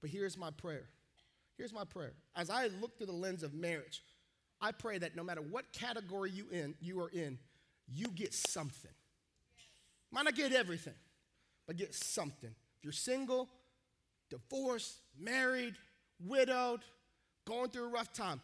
But 0.00 0.11
here's 0.11 0.37
my 0.37 0.50
prayer. 0.50 0.85
Here's 1.57 1.73
my 1.73 1.85
prayer. 1.85 2.14
As 2.35 2.49
I 2.49 2.69
look 2.80 2.97
through 2.97 3.07
the 3.07 3.12
lens 3.12 3.42
of 3.42 3.52
marriage, 3.52 4.02
I 4.61 4.73
pray 4.73 4.99
that 4.99 5.16
no 5.16 5.23
matter 5.23 5.42
what 5.42 5.73
category 5.73 6.30
you 6.30 6.47
in, 6.50 6.75
you 6.80 7.00
are 7.00 7.11
in, 7.11 7.38
you 7.87 8.07
get 8.09 8.33
something. 8.33 8.90
Might 10.11 10.25
not 10.25 10.35
get 10.35 10.52
everything, 10.52 10.95
but 11.66 11.76
get 11.76 11.95
something. 11.95 12.50
If 12.50 12.85
you're 12.85 12.92
single, 12.92 13.49
divorced, 14.28 14.97
married, 15.19 15.75
widowed, 16.25 16.80
going 17.47 17.71
through 17.71 17.85
a 17.85 17.88
rough 17.88 18.12
time, 18.12 18.40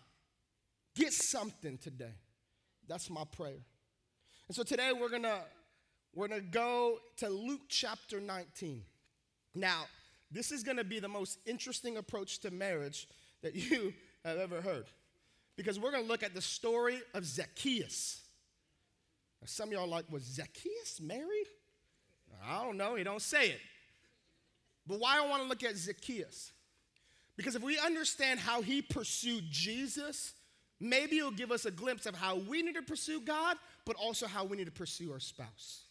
get 0.95 1.13
something 1.13 1.79
today. 1.79 2.15
That's 2.89 3.11
my 3.11 3.25
prayer. 3.25 3.65
And 4.49 4.55
so 4.55 4.63
today 4.63 4.93
we're 4.93 5.09
gonna 5.09 5.41
we're 6.15 6.29
gonna 6.29 6.41
go 6.41 6.99
to 7.19 7.29
Luke 7.29 7.63
chapter 7.69 8.21
19. 8.21 8.83
Now, 9.55 9.87
this 10.37 10.53
is 10.53 10.63
gonna 10.63 10.85
be 10.85 10.99
the 10.99 11.09
most 11.09 11.39
interesting 11.47 11.97
approach 11.97 12.39
to 12.41 12.51
marriage 12.51 13.09
that 13.43 13.55
you 13.71 13.93
have 14.25 14.39
ever 14.39 14.61
heard. 14.61 14.87
because 15.57 15.79
we're 15.79 15.91
going 15.91 16.03
to 16.03 16.09
look 16.09 16.23
at 16.23 16.35
the 16.35 16.43
story 16.43 17.01
of 17.15 17.25
Zacchaeus. 17.25 18.21
Now, 19.41 19.47
some 19.47 19.69
of 19.69 19.73
y'all 19.73 19.89
like, 19.89 20.05
was 20.11 20.23
Zacchaeus 20.23 21.01
married? 21.01 21.47
I 22.47 22.63
don't 22.63 22.77
know, 22.77 22.97
he 22.97 23.05
don't 23.05 23.23
say 23.23 23.51
it. 23.51 23.61
But 24.87 25.01
why 25.01 25.19
I 25.19 25.27
want 25.27 25.43
to 25.43 25.49
look 25.49 25.65
at 25.65 25.77
Zacchaeus? 25.77 26.53
Because 27.37 27.55
if 27.55 27.63
we 27.63 27.79
understand 27.79 28.41
how 28.41 28.63
he 28.63 28.83
pursued 28.83 29.45
Jesus, 29.51 30.35
maybe 30.81 31.19
it'll 31.19 31.31
give 31.31 31.51
us 31.51 31.65
a 31.65 31.71
glimpse 31.71 32.07
of 32.07 32.15
how 32.15 32.37
we 32.37 32.63
need 32.63 32.75
to 32.75 32.83
pursue 32.83 33.21
God, 33.21 33.57
but 33.85 33.97
also 33.97 34.27
how 34.27 34.45
we 34.45 34.57
need 34.57 34.67
to 34.67 34.73
pursue 34.73 35.13
our 35.13 35.21
spouse. 35.21 35.83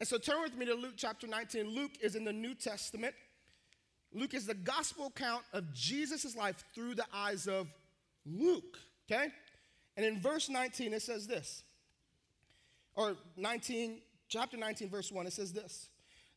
And 0.00 0.08
so 0.08 0.18
turn 0.18 0.42
with 0.42 0.56
me 0.56 0.66
to 0.66 0.74
Luke 0.74 0.94
chapter 0.96 1.26
19. 1.26 1.68
Luke 1.68 1.92
is 2.00 2.14
in 2.14 2.24
the 2.24 2.32
New 2.32 2.54
Testament. 2.54 3.14
Luke 4.14 4.32
is 4.32 4.46
the 4.46 4.54
gospel 4.54 5.06
account 5.06 5.42
of 5.52 5.72
Jesus' 5.74 6.36
life 6.36 6.64
through 6.74 6.94
the 6.94 7.06
eyes 7.12 7.46
of 7.46 7.68
Luke, 8.24 8.78
okay? 9.10 9.28
And 9.96 10.06
in 10.06 10.20
verse 10.20 10.48
19, 10.48 10.92
it 10.92 11.02
says 11.02 11.26
this, 11.26 11.64
or 12.94 13.16
19, 13.36 13.98
chapter 14.28 14.56
19, 14.56 14.88
verse 14.88 15.10
1, 15.10 15.26
it 15.26 15.32
says 15.32 15.52
this 15.52 15.88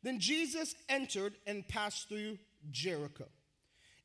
Then 0.02 0.20
Jesus 0.20 0.76
entered 0.90 1.36
and 1.46 1.68
passed 1.68 2.10
through 2.10 2.40
Jericho. 2.72 3.26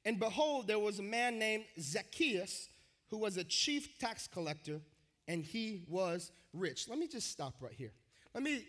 And 0.04 0.18
behold, 0.18 0.66
there 0.66 0.78
was 0.78 0.98
a 0.98 1.02
man 1.02 1.38
named 1.38 1.64
Zacchaeus 1.80 2.68
who 3.08 3.18
was 3.18 3.36
a 3.36 3.44
chief 3.44 3.98
tax 3.98 4.26
collector, 4.26 4.80
and 5.28 5.44
he 5.44 5.84
was 5.88 6.30
rich. 6.52 6.88
Let 6.88 6.98
me 6.98 7.06
just 7.06 7.30
stop 7.30 7.54
right 7.60 7.72
here. 7.72 7.92
Let 8.34 8.42
me 8.42 8.64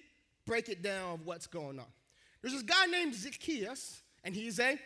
break 0.46 0.70
it 0.70 0.82
down 0.82 1.14
of 1.14 1.26
what's 1.26 1.48
going 1.48 1.80
on. 1.80 1.86
There's 2.42 2.54
this 2.54 2.64
guy 2.64 2.86
named 2.88 3.16
Zacchaeus, 3.16 4.02
and 4.24 4.36
he's 4.36 4.60
a 4.60 4.78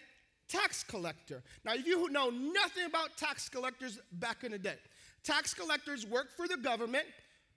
tax 0.47 0.83
collector. 0.83 1.43
Now, 1.65 1.73
if 1.73 1.85
you 1.85 2.09
know 2.09 2.29
nothing 2.29 2.85
about 2.85 3.17
tax 3.17 3.49
collectors 3.49 3.99
back 4.13 4.43
in 4.43 4.51
the 4.51 4.57
day, 4.57 4.75
tax 5.23 5.53
collectors 5.53 6.05
worked 6.05 6.33
for 6.33 6.47
the 6.47 6.57
government. 6.57 7.05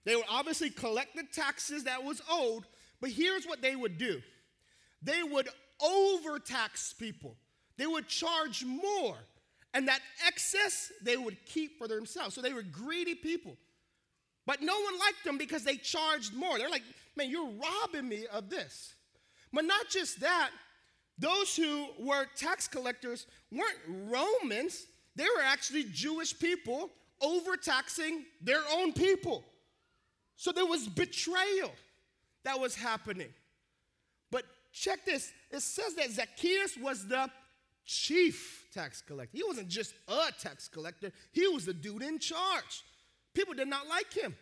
They 0.04 0.16
would 0.16 0.26
obviously 0.28 0.70
collect 0.70 1.14
the 1.14 1.24
taxes 1.32 1.84
that 1.84 2.02
was 2.02 2.22
owed, 2.30 2.64
but 3.00 3.10
here's 3.10 3.46
what 3.46 3.62
they 3.62 3.76
would 3.76 3.98
do 3.98 4.22
they 5.02 5.22
would 5.22 5.48
overtax 5.82 6.92
people, 6.92 7.36
they 7.76 7.86
would 7.86 8.08
charge 8.08 8.64
more, 8.64 9.16
and 9.72 9.88
that 9.88 10.00
excess 10.26 10.92
they 11.02 11.16
would 11.16 11.36
keep 11.46 11.78
for 11.78 11.88
themselves. 11.88 12.34
So 12.34 12.42
they 12.42 12.52
were 12.52 12.62
greedy 12.62 13.14
people. 13.14 13.56
But 14.46 14.62
no 14.62 14.74
one 14.74 14.98
liked 14.98 15.22
them 15.24 15.38
because 15.38 15.64
they 15.64 15.76
charged 15.76 16.34
more. 16.34 16.58
They're 16.58 16.70
like, 16.70 16.82
man, 17.14 17.30
you're 17.30 17.48
robbing 17.50 18.08
me 18.08 18.26
of 18.32 18.50
this. 18.50 18.94
But 19.52 19.64
not 19.64 19.88
just 19.88 20.20
that, 20.20 20.50
those 21.20 21.54
who 21.54 21.86
were 21.98 22.26
tax 22.34 22.66
collectors 22.66 23.26
weren't 23.52 23.78
Romans, 24.10 24.86
they 25.14 25.24
were 25.24 25.44
actually 25.44 25.84
Jewish 25.84 26.36
people 26.38 26.90
overtaxing 27.20 28.24
their 28.40 28.62
own 28.72 28.92
people. 28.92 29.44
So 30.36 30.50
there 30.50 30.64
was 30.64 30.88
betrayal 30.88 31.70
that 32.44 32.58
was 32.58 32.74
happening. 32.74 33.28
But 34.30 34.44
check 34.72 35.04
this 35.04 35.30
it 35.50 35.60
says 35.60 35.94
that 35.96 36.10
Zacchaeus 36.10 36.78
was 36.78 37.06
the 37.06 37.30
chief 37.84 38.66
tax 38.72 39.02
collector. 39.02 39.36
He 39.36 39.44
wasn't 39.44 39.68
just 39.68 39.94
a 40.08 40.32
tax 40.40 40.68
collector, 40.68 41.12
he 41.32 41.46
was 41.48 41.66
the 41.66 41.74
dude 41.74 42.02
in 42.02 42.18
charge. 42.18 42.84
People 43.34 43.54
did 43.54 43.68
not 43.68 43.86
like 43.86 44.12
him. 44.12 44.34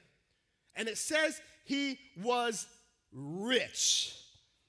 And 0.76 0.88
it 0.88 0.96
says 0.96 1.40
he 1.64 1.98
was 2.22 2.66
rich. 3.12 4.14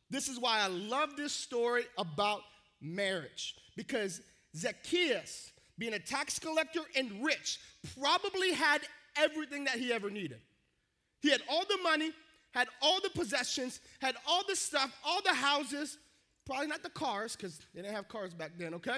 This 0.09 0.27
is 0.27 0.39
why 0.39 0.59
I 0.59 0.67
love 0.67 1.15
this 1.15 1.33
story 1.33 1.83
about 1.97 2.41
marriage 2.81 3.55
because 3.75 4.21
Zacchaeus, 4.55 5.51
being 5.77 5.93
a 5.93 5.99
tax 5.99 6.39
collector 6.39 6.81
and 6.95 7.23
rich, 7.23 7.59
probably 7.99 8.53
had 8.53 8.81
everything 9.15 9.65
that 9.65 9.75
he 9.75 9.93
ever 9.93 10.09
needed. 10.09 10.39
He 11.21 11.29
had 11.29 11.41
all 11.49 11.63
the 11.65 11.77
money, 11.83 12.11
had 12.53 12.67
all 12.81 12.99
the 13.01 13.09
possessions, 13.11 13.79
had 14.01 14.15
all 14.27 14.43
the 14.47 14.55
stuff, 14.55 14.91
all 15.05 15.21
the 15.21 15.33
houses, 15.33 15.97
probably 16.45 16.67
not 16.67 16.81
the 16.81 16.89
cars 16.89 17.35
because 17.35 17.59
they 17.73 17.81
didn't 17.81 17.95
have 17.95 18.07
cars 18.07 18.33
back 18.33 18.51
then, 18.57 18.73
okay? 18.73 18.97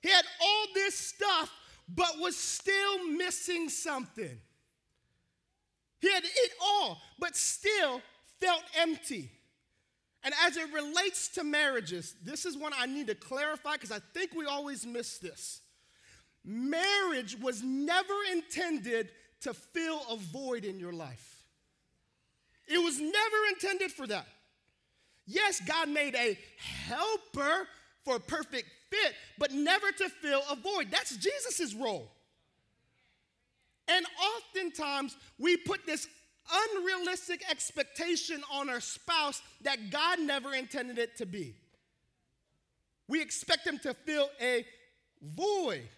He 0.00 0.08
had 0.08 0.24
all 0.40 0.66
this 0.74 0.96
stuff, 0.96 1.50
but 1.88 2.18
was 2.18 2.36
still 2.36 3.06
missing 3.08 3.68
something. 3.68 4.38
He 6.00 6.10
had 6.10 6.24
it 6.24 6.52
all, 6.62 6.98
but 7.18 7.36
still 7.36 8.00
felt 8.40 8.62
empty. 8.78 9.30
And 10.22 10.34
as 10.46 10.56
it 10.56 10.72
relates 10.72 11.28
to 11.28 11.44
marriages, 11.44 12.14
this 12.22 12.44
is 12.44 12.56
one 12.56 12.72
I 12.78 12.86
need 12.86 13.06
to 13.06 13.14
clarify 13.14 13.74
because 13.74 13.92
I 13.92 14.00
think 14.12 14.34
we 14.34 14.44
always 14.44 14.84
miss 14.86 15.18
this. 15.18 15.60
Marriage 16.44 17.38
was 17.38 17.62
never 17.62 18.14
intended 18.32 19.10
to 19.42 19.54
fill 19.54 20.02
a 20.10 20.16
void 20.16 20.64
in 20.64 20.78
your 20.78 20.92
life, 20.92 21.44
it 22.68 22.78
was 22.78 23.00
never 23.00 23.36
intended 23.52 23.90
for 23.90 24.06
that. 24.06 24.26
Yes, 25.26 25.60
God 25.60 25.88
made 25.88 26.16
a 26.16 26.36
helper 26.58 27.68
for 28.04 28.16
a 28.16 28.20
perfect 28.20 28.68
fit, 28.90 29.14
but 29.38 29.52
never 29.52 29.92
to 29.92 30.08
fill 30.08 30.42
a 30.50 30.56
void. 30.56 30.88
That's 30.90 31.16
Jesus' 31.16 31.72
role. 31.74 32.10
And 33.86 34.04
oftentimes 34.36 35.16
we 35.38 35.56
put 35.56 35.86
this 35.86 36.08
unrealistic 36.52 37.42
expectation 37.50 38.42
on 38.52 38.68
our 38.68 38.80
spouse 38.80 39.42
that 39.62 39.90
God 39.90 40.20
never 40.20 40.54
intended 40.54 40.98
it 40.98 41.16
to 41.18 41.26
be. 41.26 41.54
We 43.08 43.20
expect 43.20 43.64
them 43.64 43.78
to 43.80 43.94
fill 43.94 44.28
a 44.40 44.64
void. 45.22 45.88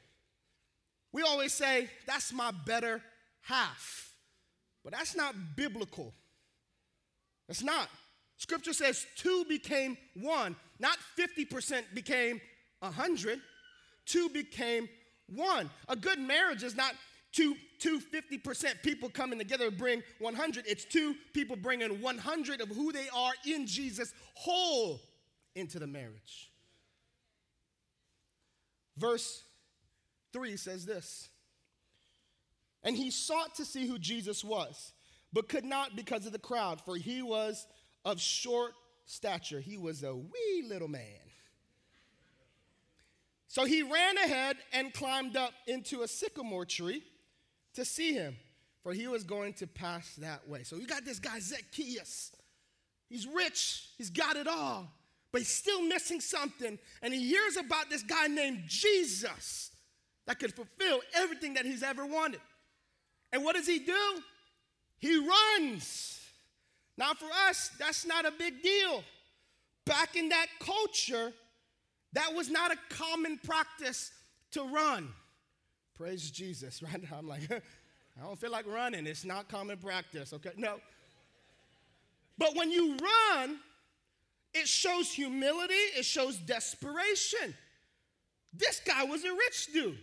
We 1.12 1.22
always 1.22 1.52
say, 1.52 1.90
that's 2.06 2.32
my 2.32 2.52
better 2.64 3.02
half. 3.42 4.10
But 4.82 4.94
that's 4.94 5.14
not 5.14 5.34
biblical. 5.56 6.14
That's 7.48 7.62
not. 7.62 7.88
Scripture 8.38 8.72
says 8.72 9.06
two 9.16 9.44
became 9.48 9.96
one, 10.14 10.56
not 10.80 10.96
50% 11.18 11.82
became 11.94 12.40
100. 12.80 13.40
Two 14.04 14.28
became 14.30 14.88
one. 15.28 15.70
A 15.88 15.94
good 15.94 16.18
marriage 16.18 16.62
is 16.62 16.74
not 16.74 16.94
two, 17.32 17.56
two 17.78 17.98
50% 17.98 18.82
people 18.82 19.08
coming 19.08 19.38
together 19.38 19.70
to 19.70 19.76
bring 19.76 20.02
100. 20.18 20.64
It's 20.66 20.84
two 20.84 21.14
people 21.32 21.56
bringing 21.56 22.00
100 22.00 22.60
of 22.60 22.68
who 22.68 22.92
they 22.92 23.08
are 23.14 23.32
in 23.46 23.66
Jesus 23.66 24.12
whole 24.34 25.00
into 25.54 25.78
the 25.78 25.86
marriage. 25.86 26.50
Verse 28.96 29.42
3 30.32 30.56
says 30.56 30.84
this 30.84 31.28
And 32.82 32.96
he 32.96 33.10
sought 33.10 33.54
to 33.56 33.64
see 33.64 33.86
who 33.86 33.98
Jesus 33.98 34.44
was, 34.44 34.92
but 35.32 35.48
could 35.48 35.64
not 35.64 35.96
because 35.96 36.26
of 36.26 36.32
the 36.32 36.38
crowd, 36.38 36.80
for 36.80 36.96
he 36.96 37.22
was 37.22 37.66
of 38.04 38.20
short 38.20 38.72
stature. 39.06 39.60
He 39.60 39.76
was 39.76 40.02
a 40.02 40.14
wee 40.14 40.64
little 40.68 40.88
man. 40.88 41.02
So 43.48 43.66
he 43.66 43.82
ran 43.82 44.16
ahead 44.16 44.56
and 44.72 44.94
climbed 44.94 45.36
up 45.36 45.52
into 45.66 46.02
a 46.02 46.08
sycamore 46.08 46.64
tree 46.64 47.02
to 47.74 47.84
see 47.84 48.12
him, 48.12 48.36
for 48.82 48.92
he 48.92 49.08
was 49.08 49.24
going 49.24 49.54
to 49.54 49.66
pass 49.66 50.14
that 50.16 50.48
way. 50.48 50.62
So 50.62 50.76
you 50.76 50.86
got 50.86 51.04
this 51.04 51.18
guy, 51.18 51.38
Zacchaeus. 51.38 52.32
He's 53.08 53.26
rich, 53.26 53.88
he's 53.98 54.10
got 54.10 54.36
it 54.36 54.46
all, 54.46 54.90
but 55.32 55.40
he's 55.40 55.48
still 55.48 55.82
missing 55.82 56.20
something. 56.20 56.78
And 57.02 57.12
he 57.12 57.28
hears 57.28 57.56
about 57.56 57.90
this 57.90 58.02
guy 58.02 58.26
named 58.26 58.62
Jesus 58.66 59.70
that 60.26 60.38
could 60.38 60.54
fulfill 60.54 61.00
everything 61.14 61.54
that 61.54 61.66
he's 61.66 61.82
ever 61.82 62.06
wanted. 62.06 62.40
And 63.32 63.44
what 63.44 63.56
does 63.56 63.66
he 63.66 63.78
do? 63.78 64.22
He 64.98 65.16
runs. 65.16 66.20
Now, 66.96 67.12
for 67.14 67.28
us, 67.48 67.70
that's 67.78 68.06
not 68.06 68.24
a 68.24 68.30
big 68.30 68.62
deal. 68.62 69.02
Back 69.84 70.16
in 70.16 70.28
that 70.28 70.46
culture, 70.60 71.32
that 72.12 72.34
was 72.34 72.48
not 72.48 72.70
a 72.70 72.76
common 72.88 73.38
practice 73.38 74.12
to 74.52 74.62
run. 74.62 75.08
Praise 75.96 76.30
Jesus. 76.30 76.82
Right 76.92 77.02
now, 77.02 77.18
I'm 77.18 77.28
like, 77.28 77.50
I 77.50 78.24
don't 78.24 78.38
feel 78.38 78.50
like 78.50 78.66
running. 78.66 79.06
It's 79.06 79.24
not 79.24 79.48
common 79.48 79.78
practice, 79.78 80.32
okay? 80.32 80.52
No. 80.56 80.76
But 82.38 82.56
when 82.56 82.70
you 82.70 82.96
run, 82.96 83.58
it 84.54 84.68
shows 84.68 85.10
humility, 85.10 85.74
it 85.74 86.04
shows 86.04 86.36
desperation. 86.36 87.54
This 88.52 88.80
guy 88.84 89.04
was 89.04 89.24
a 89.24 89.32
rich 89.32 89.68
dude, 89.72 89.98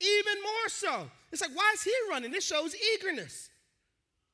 even 0.00 0.42
more 0.42 0.68
so. 0.68 1.10
It's 1.32 1.40
like, 1.40 1.54
why 1.54 1.72
is 1.74 1.82
he 1.82 1.92
running? 2.10 2.30
This 2.30 2.44
shows 2.44 2.74
eagerness. 2.94 3.48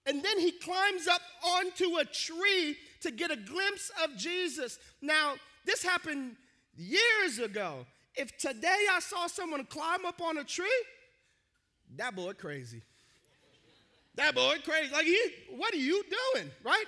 And 0.07 0.25
then 0.25 0.39
he 0.41 0.53
climbs 0.53 1.07
up 1.07 1.21
onto 1.45 1.99
a 1.99 2.05
tree 2.05 2.77
to 3.03 3.11
get 3.11 3.31
a 3.31 3.37
glimpse 3.37 3.93
of 4.03 4.17
Jesus. 4.17 4.79
Now, 5.01 5.35
this 5.65 5.83
happened 5.83 6.37
years 6.77 7.39
ago. 7.39 7.87
If 8.17 8.37
today 8.39 8.87
I 8.91 9.01
saw 9.01 9.27
someone 9.27 9.65
climb 9.67 10.05
up 10.05 10.21
on 10.21 10.39
a 10.39 10.45
tree, 10.45 10.67
that 11.97 12.15
boy 12.15 12.33
crazy. 12.33 12.83
That 14.17 14.35
boy 14.35 14.57
crazy. 14.65 14.93
Like, 14.93 15.07
he, 15.07 15.21
what 15.57 15.73
are 15.73 15.79
you 15.79 16.03
doing, 16.35 16.51
right? 16.65 16.85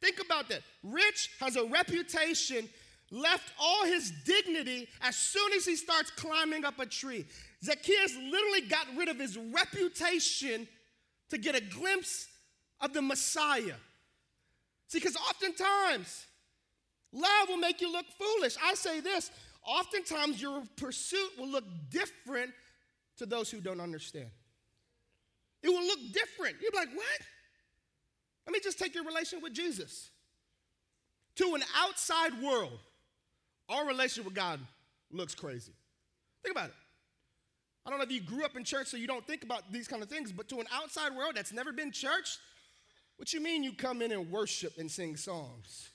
Think 0.00 0.20
about 0.24 0.48
that. 0.48 0.60
Rich 0.82 1.30
has 1.40 1.56
a 1.56 1.64
reputation, 1.64 2.68
left 3.10 3.52
all 3.58 3.84
his 3.84 4.12
dignity 4.24 4.88
as 5.00 5.16
soon 5.16 5.52
as 5.52 5.64
he 5.64 5.76
starts 5.76 6.10
climbing 6.10 6.64
up 6.64 6.78
a 6.78 6.86
tree. 6.86 7.24
Zacchaeus 7.62 8.14
literally 8.16 8.62
got 8.68 8.86
rid 8.96 9.08
of 9.08 9.18
his 9.18 9.36
reputation 9.36 10.68
to 11.30 11.38
get 11.38 11.54
a 11.54 11.60
glimpse 11.60 12.28
of 12.80 12.92
the 12.92 13.02
Messiah. 13.02 13.74
See, 14.88 14.98
because 14.98 15.16
oftentimes, 15.16 16.26
love 17.12 17.48
will 17.48 17.56
make 17.56 17.80
you 17.80 17.90
look 17.90 18.06
foolish. 18.18 18.56
I 18.62 18.74
say 18.74 19.00
this 19.00 19.30
oftentimes, 19.66 20.40
your 20.40 20.62
pursuit 20.76 21.30
will 21.38 21.48
look 21.48 21.64
different 21.88 22.52
to 23.18 23.26
those 23.26 23.50
who 23.50 23.60
don't 23.60 23.80
understand. 23.80 24.30
It 25.62 25.68
will 25.68 25.84
look 25.86 26.00
different. 26.12 26.56
You'll 26.60 26.72
be 26.72 26.78
like, 26.78 26.94
what? 26.94 27.20
Let 28.46 28.52
me 28.52 28.60
just 28.62 28.78
take 28.78 28.94
your 28.94 29.04
relation 29.04 29.40
with 29.40 29.54
Jesus. 29.54 30.10
To 31.36 31.54
an 31.54 31.62
outside 31.76 32.42
world, 32.42 32.78
our 33.68 33.86
relationship 33.86 34.26
with 34.26 34.34
God 34.34 34.60
looks 35.10 35.34
crazy. 35.34 35.72
Think 36.42 36.54
about 36.54 36.68
it. 36.68 36.74
I 37.86 37.90
don't 37.90 37.98
know 37.98 38.04
if 38.04 38.12
you 38.12 38.20
grew 38.20 38.44
up 38.44 38.56
in 38.56 38.64
church 38.64 38.88
so 38.88 38.96
you 38.96 39.06
don't 39.06 39.26
think 39.26 39.42
about 39.42 39.72
these 39.72 39.88
kind 39.88 40.02
of 40.02 40.08
things, 40.08 40.32
but 40.32 40.48
to 40.48 40.60
an 40.60 40.66
outside 40.72 41.14
world 41.14 41.32
that's 41.34 41.52
never 41.52 41.72
been 41.72 41.92
church, 41.92 42.38
what 43.16 43.32
you 43.32 43.40
mean 43.40 43.62
you 43.62 43.72
come 43.72 44.02
in 44.02 44.12
and 44.12 44.30
worship 44.30 44.74
and 44.78 44.90
sing 44.90 45.16
songs? 45.16 45.90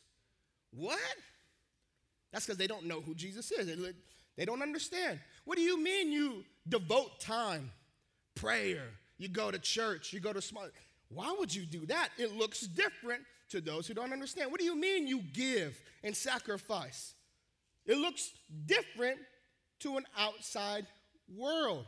What? 0.71 0.99
That's 2.31 2.45
because 2.45 2.57
they 2.57 2.67
don't 2.67 2.85
know 2.85 3.01
who 3.01 3.15
Jesus 3.15 3.51
is. 3.51 3.67
They, 3.67 3.91
they 4.37 4.45
don't 4.45 4.61
understand. 4.61 5.19
What 5.49 5.57
do 5.57 5.63
you 5.63 5.81
mean 5.81 6.11
you 6.11 6.45
devote 6.67 7.19
time, 7.19 7.71
prayer, 8.35 8.83
you 9.17 9.29
go 9.29 9.49
to 9.49 9.57
church, 9.57 10.13
you 10.13 10.19
go 10.19 10.31
to 10.31 10.43
small. 10.43 10.67
Why 11.07 11.35
would 11.39 11.55
you 11.55 11.63
do 11.65 11.87
that? 11.87 12.09
It 12.19 12.37
looks 12.37 12.61
different 12.61 13.23
to 13.49 13.59
those 13.59 13.87
who 13.87 13.95
don't 13.95 14.13
understand. 14.13 14.51
What 14.51 14.59
do 14.59 14.65
you 14.67 14.75
mean 14.75 15.07
you 15.07 15.23
give 15.33 15.81
and 16.03 16.15
sacrifice? 16.15 17.15
It 17.87 17.97
looks 17.97 18.31
different 18.67 19.17
to 19.79 19.97
an 19.97 20.05
outside 20.15 20.85
world. 21.35 21.87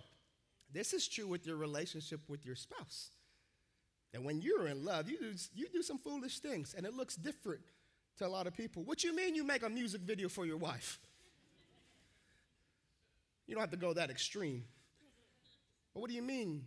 This 0.73 0.91
is 0.93 1.07
true 1.07 1.27
with 1.27 1.45
your 1.45 1.57
relationship 1.57 2.21
with 2.27 2.43
your 2.43 2.55
spouse. 2.55 3.11
And 4.15 4.25
when 4.25 4.41
you're 4.41 4.69
in 4.69 4.83
love, 4.83 5.07
you 5.07 5.19
do, 5.19 5.33
you 5.53 5.67
do 5.71 5.83
some 5.83 5.99
foolish 5.99 6.39
things, 6.39 6.73
and 6.75 6.83
it 6.83 6.95
looks 6.95 7.15
different 7.15 7.61
to 8.17 8.25
a 8.25 8.27
lot 8.27 8.47
of 8.47 8.57
people. 8.57 8.81
What 8.81 8.97
do 8.97 9.07
you 9.07 9.15
mean 9.15 9.35
you 9.35 9.43
make 9.43 9.61
a 9.61 9.69
music 9.69 10.01
video 10.01 10.29
for 10.29 10.47
your 10.47 10.57
wife? 10.57 10.97
You 13.47 13.55
don't 13.55 13.61
have 13.61 13.71
to 13.71 13.77
go 13.77 13.93
that 13.93 14.09
extreme. 14.09 14.63
But 15.93 16.01
what 16.01 16.09
do 16.09 16.15
you 16.15 16.21
mean 16.21 16.65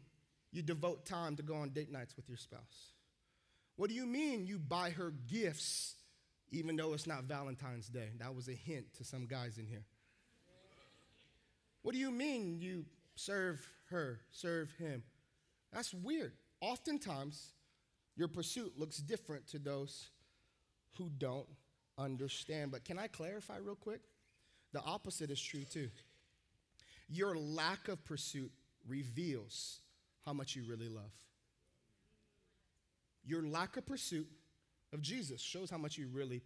you 0.53 0.63
devote 0.63 1.07
time 1.07 1.37
to 1.37 1.43
go 1.43 1.57
on 1.57 1.71
date 1.71 1.91
nights 1.91 2.17
with 2.17 2.29
your 2.29 2.37
spouse? 2.37 2.93
What 3.77 3.89
do 3.89 3.97
you 3.97 4.07
mean 4.07 4.47
you 4.47 4.59
buy 4.59 4.91
her 4.91 5.13
gifts 5.27 5.97
even 6.51 6.77
though 6.77 6.93
it's 6.93 7.07
not 7.07 7.25
Valentine's 7.25 7.89
Day? 7.89 8.11
That 8.19 8.35
was 8.35 8.49
a 8.49 8.53
hint 8.53 8.95
to 8.99 9.05
some 9.05 9.27
guys 9.27 9.59
in 9.59 9.67
here. 9.67 9.85
What 11.83 11.93
do 11.93 11.99
you 12.01 12.11
mean 12.11 12.59
you 12.61 12.87
serve 13.17 13.67
her, 13.91 14.21
serve 14.31 14.73
him? 14.79 15.03
That's 15.73 15.93
weird. 15.93 16.33
Oftentimes, 16.61 17.53
your 18.17 18.29
pursuit 18.29 18.79
looks 18.79 18.99
different 18.99 19.49
to 19.49 19.59
those 19.59 20.11
who 20.97 21.11
don't 21.19 21.49
understand. 21.99 22.71
But 22.71 22.85
can 22.85 22.99
I 22.99 23.09
clarify 23.09 23.57
real 23.59 23.75
quick? 23.75 24.01
The 24.73 24.81
opposite 24.81 25.31
is 25.31 25.43
true 25.43 25.65
too. 25.65 25.91
Your 27.09 27.37
lack 27.37 27.89
of 27.89 28.05
pursuit 28.05 28.53
reveals 28.87 29.81
how 30.25 30.33
much 30.33 30.57
you 30.57 30.65
really 30.65 30.89
love. 30.89 31.13
Your 33.27 33.43
lack 33.43 33.77
of 33.77 33.87
pursuit 33.87 34.27
of 34.93 35.01
Jesus 35.01 35.41
shows 35.41 35.71
how 35.71 35.79
much 35.79 35.99
you 35.99 36.09
really 36.13 36.41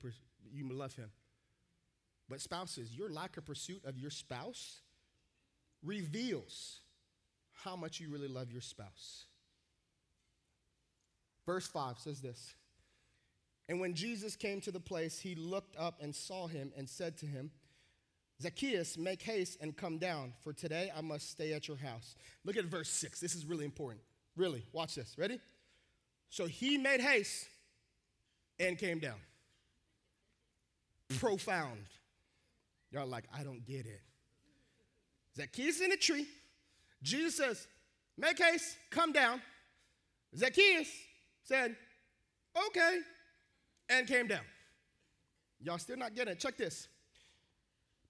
you 0.52 0.68
love 0.72 0.94
him. 0.94 1.10
But 2.28 2.40
spouses, 2.40 2.94
your 2.94 3.10
lack 3.10 3.36
of 3.36 3.46
pursuit 3.46 3.82
of 3.84 3.98
your 3.98 4.10
spouse 4.10 4.80
reveals 5.82 6.80
how 7.64 7.76
much 7.76 8.00
you 8.00 8.10
really 8.10 8.28
love 8.28 8.52
your 8.52 8.60
spouse. 8.60 9.24
Verse 11.46 11.66
5 11.66 11.98
says 11.98 12.20
this 12.20 12.54
And 13.68 13.80
when 13.80 13.94
Jesus 13.94 14.36
came 14.36 14.60
to 14.60 14.70
the 14.70 14.80
place, 14.80 15.18
he 15.18 15.34
looked 15.34 15.76
up 15.76 15.98
and 16.00 16.14
saw 16.14 16.46
him 16.46 16.72
and 16.76 16.88
said 16.88 17.16
to 17.18 17.26
him, 17.26 17.50
Zacchaeus, 18.40 18.96
make 18.96 19.22
haste 19.22 19.58
and 19.60 19.76
come 19.76 19.98
down, 19.98 20.32
for 20.42 20.52
today 20.52 20.92
I 20.96 21.00
must 21.00 21.30
stay 21.30 21.52
at 21.54 21.66
your 21.66 21.76
house. 21.76 22.14
Look 22.44 22.56
at 22.56 22.64
verse 22.66 22.88
6. 22.88 23.18
This 23.18 23.34
is 23.34 23.44
really 23.44 23.64
important. 23.64 24.00
Really, 24.36 24.64
watch 24.72 24.94
this. 24.94 25.16
Ready? 25.18 25.40
So 26.30 26.46
he 26.46 26.78
made 26.78 27.00
haste 27.00 27.48
and 28.60 28.78
came 28.78 29.00
down. 29.00 29.18
Profound. 31.18 31.80
Y'all 32.92 33.06
like, 33.06 33.24
I 33.36 33.42
don't 33.42 33.64
get 33.64 33.86
it. 33.86 34.00
Zacchaeus 35.36 35.80
in 35.80 35.92
a 35.92 35.96
tree. 35.96 36.26
Jesus 37.02 37.36
says, 37.36 37.66
Make 38.16 38.38
haste, 38.38 38.76
come 38.90 39.12
down. 39.12 39.40
Zacchaeus 40.36 40.88
said, 41.42 41.76
Okay, 42.66 42.98
and 43.88 44.06
came 44.06 44.26
down. 44.26 44.42
Y'all 45.60 45.78
still 45.78 45.96
not 45.96 46.14
getting 46.14 46.32
it. 46.32 46.40
Check 46.40 46.56
this. 46.56 46.88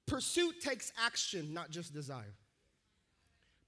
Pursuit 0.09 0.61
takes 0.61 0.93
action, 1.05 1.53
not 1.53 1.71
just 1.71 1.93
desire. 1.93 2.35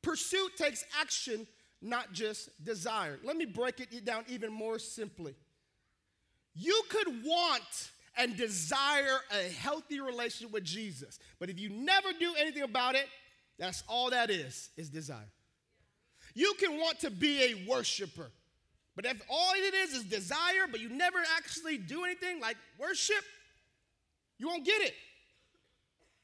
Pursuit 0.03 0.57
takes 0.57 0.85
action, 0.99 1.47
not 1.83 2.13
just 2.13 2.49
desire. 2.65 3.19
Let 3.23 3.37
me 3.37 3.45
break 3.45 3.81
it 3.81 4.05
down 4.05 4.25
even 4.29 4.53
more 4.53 4.79
simply. 4.79 5.35
You 6.55 6.83
could 6.89 7.25
want 7.25 7.91
and 8.17 8.37
desire 8.37 9.19
a 9.31 9.49
healthy 9.51 10.01
relationship 10.01 10.53
with 10.53 10.65
Jesus, 10.65 11.19
but 11.39 11.49
if 11.49 11.61
you 11.61 11.69
never 11.69 12.09
do 12.19 12.35
anything 12.39 12.63
about 12.63 12.95
it, 12.95 13.07
that's 13.59 13.85
all 13.87 14.11
that 14.11 14.31
is, 14.31 14.71
is 14.77 14.89
desire. 14.89 15.31
You 16.35 16.55
can 16.59 16.79
want 16.79 17.01
to 17.01 17.11
be 17.11 17.43
a 17.43 17.67
worshiper, 17.69 18.31
but 18.97 19.05
if 19.05 19.21
all 19.31 19.53
it 19.55 19.75
is 19.75 19.93
is 19.93 20.05
desire, 20.05 20.67
but 20.71 20.81
you 20.81 20.89
never 20.89 21.19
actually 21.37 21.79
do 21.79 22.05
anything 22.05 22.41
like 22.41 22.57
worship, 22.79 23.25
you 24.39 24.49
won't 24.49 24.65
get 24.65 24.81
it. 24.81 24.95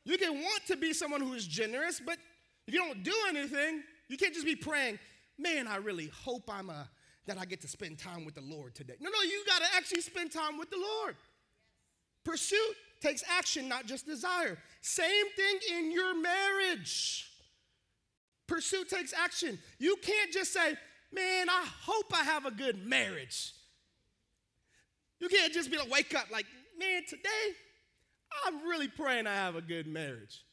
You 0.06 0.16
can 0.18 0.34
want 0.34 0.64
to 0.68 0.76
be 0.76 0.92
someone 0.92 1.20
who 1.20 1.32
is 1.32 1.44
generous, 1.46 2.00
but 2.00 2.16
if 2.68 2.72
you 2.72 2.78
don't 2.78 3.02
do 3.02 3.12
anything, 3.28 3.82
you 4.08 4.16
can't 4.16 4.32
just 4.32 4.46
be 4.46 4.54
praying, 4.54 5.00
man, 5.36 5.66
I 5.66 5.76
really 5.76 6.12
hope 6.24 6.48
I'm 6.48 6.70
a, 6.70 6.88
that 7.26 7.38
I 7.38 7.44
get 7.44 7.60
to 7.62 7.68
spend 7.68 7.98
time 7.98 8.24
with 8.24 8.36
the 8.36 8.40
Lord 8.40 8.76
today. 8.76 8.94
No, 9.00 9.10
no, 9.10 9.22
you 9.22 9.44
got 9.48 9.58
to 9.58 9.76
actually 9.76 10.02
spend 10.02 10.30
time 10.30 10.58
with 10.58 10.70
the 10.70 10.76
Lord. 10.76 11.16
Pursuit 12.24 12.76
takes 13.00 13.24
action, 13.28 13.68
not 13.68 13.86
just 13.86 14.06
desire. 14.06 14.56
Same 14.80 15.26
thing 15.34 15.76
in 15.76 15.90
your 15.90 16.14
marriage. 16.14 17.28
Pursuit 18.46 18.88
takes 18.88 19.12
action. 19.12 19.58
You 19.80 19.96
can't 20.02 20.32
just 20.32 20.52
say, 20.52 20.74
man, 21.12 21.48
I 21.50 21.64
hope 21.82 22.12
I 22.14 22.22
have 22.22 22.46
a 22.46 22.52
good 22.52 22.86
marriage. 22.86 23.54
You 25.18 25.28
can't 25.28 25.52
just 25.52 25.68
be 25.68 25.78
like, 25.78 25.90
wake 25.90 26.14
up 26.14 26.26
like, 26.30 26.46
man, 26.78 27.02
today 27.08 27.56
I'm 28.44 28.62
really 28.68 28.88
praying 28.88 29.26
I 29.26 29.34
have 29.34 29.56
a 29.56 29.60
good 29.60 29.86
marriage, 29.86 30.44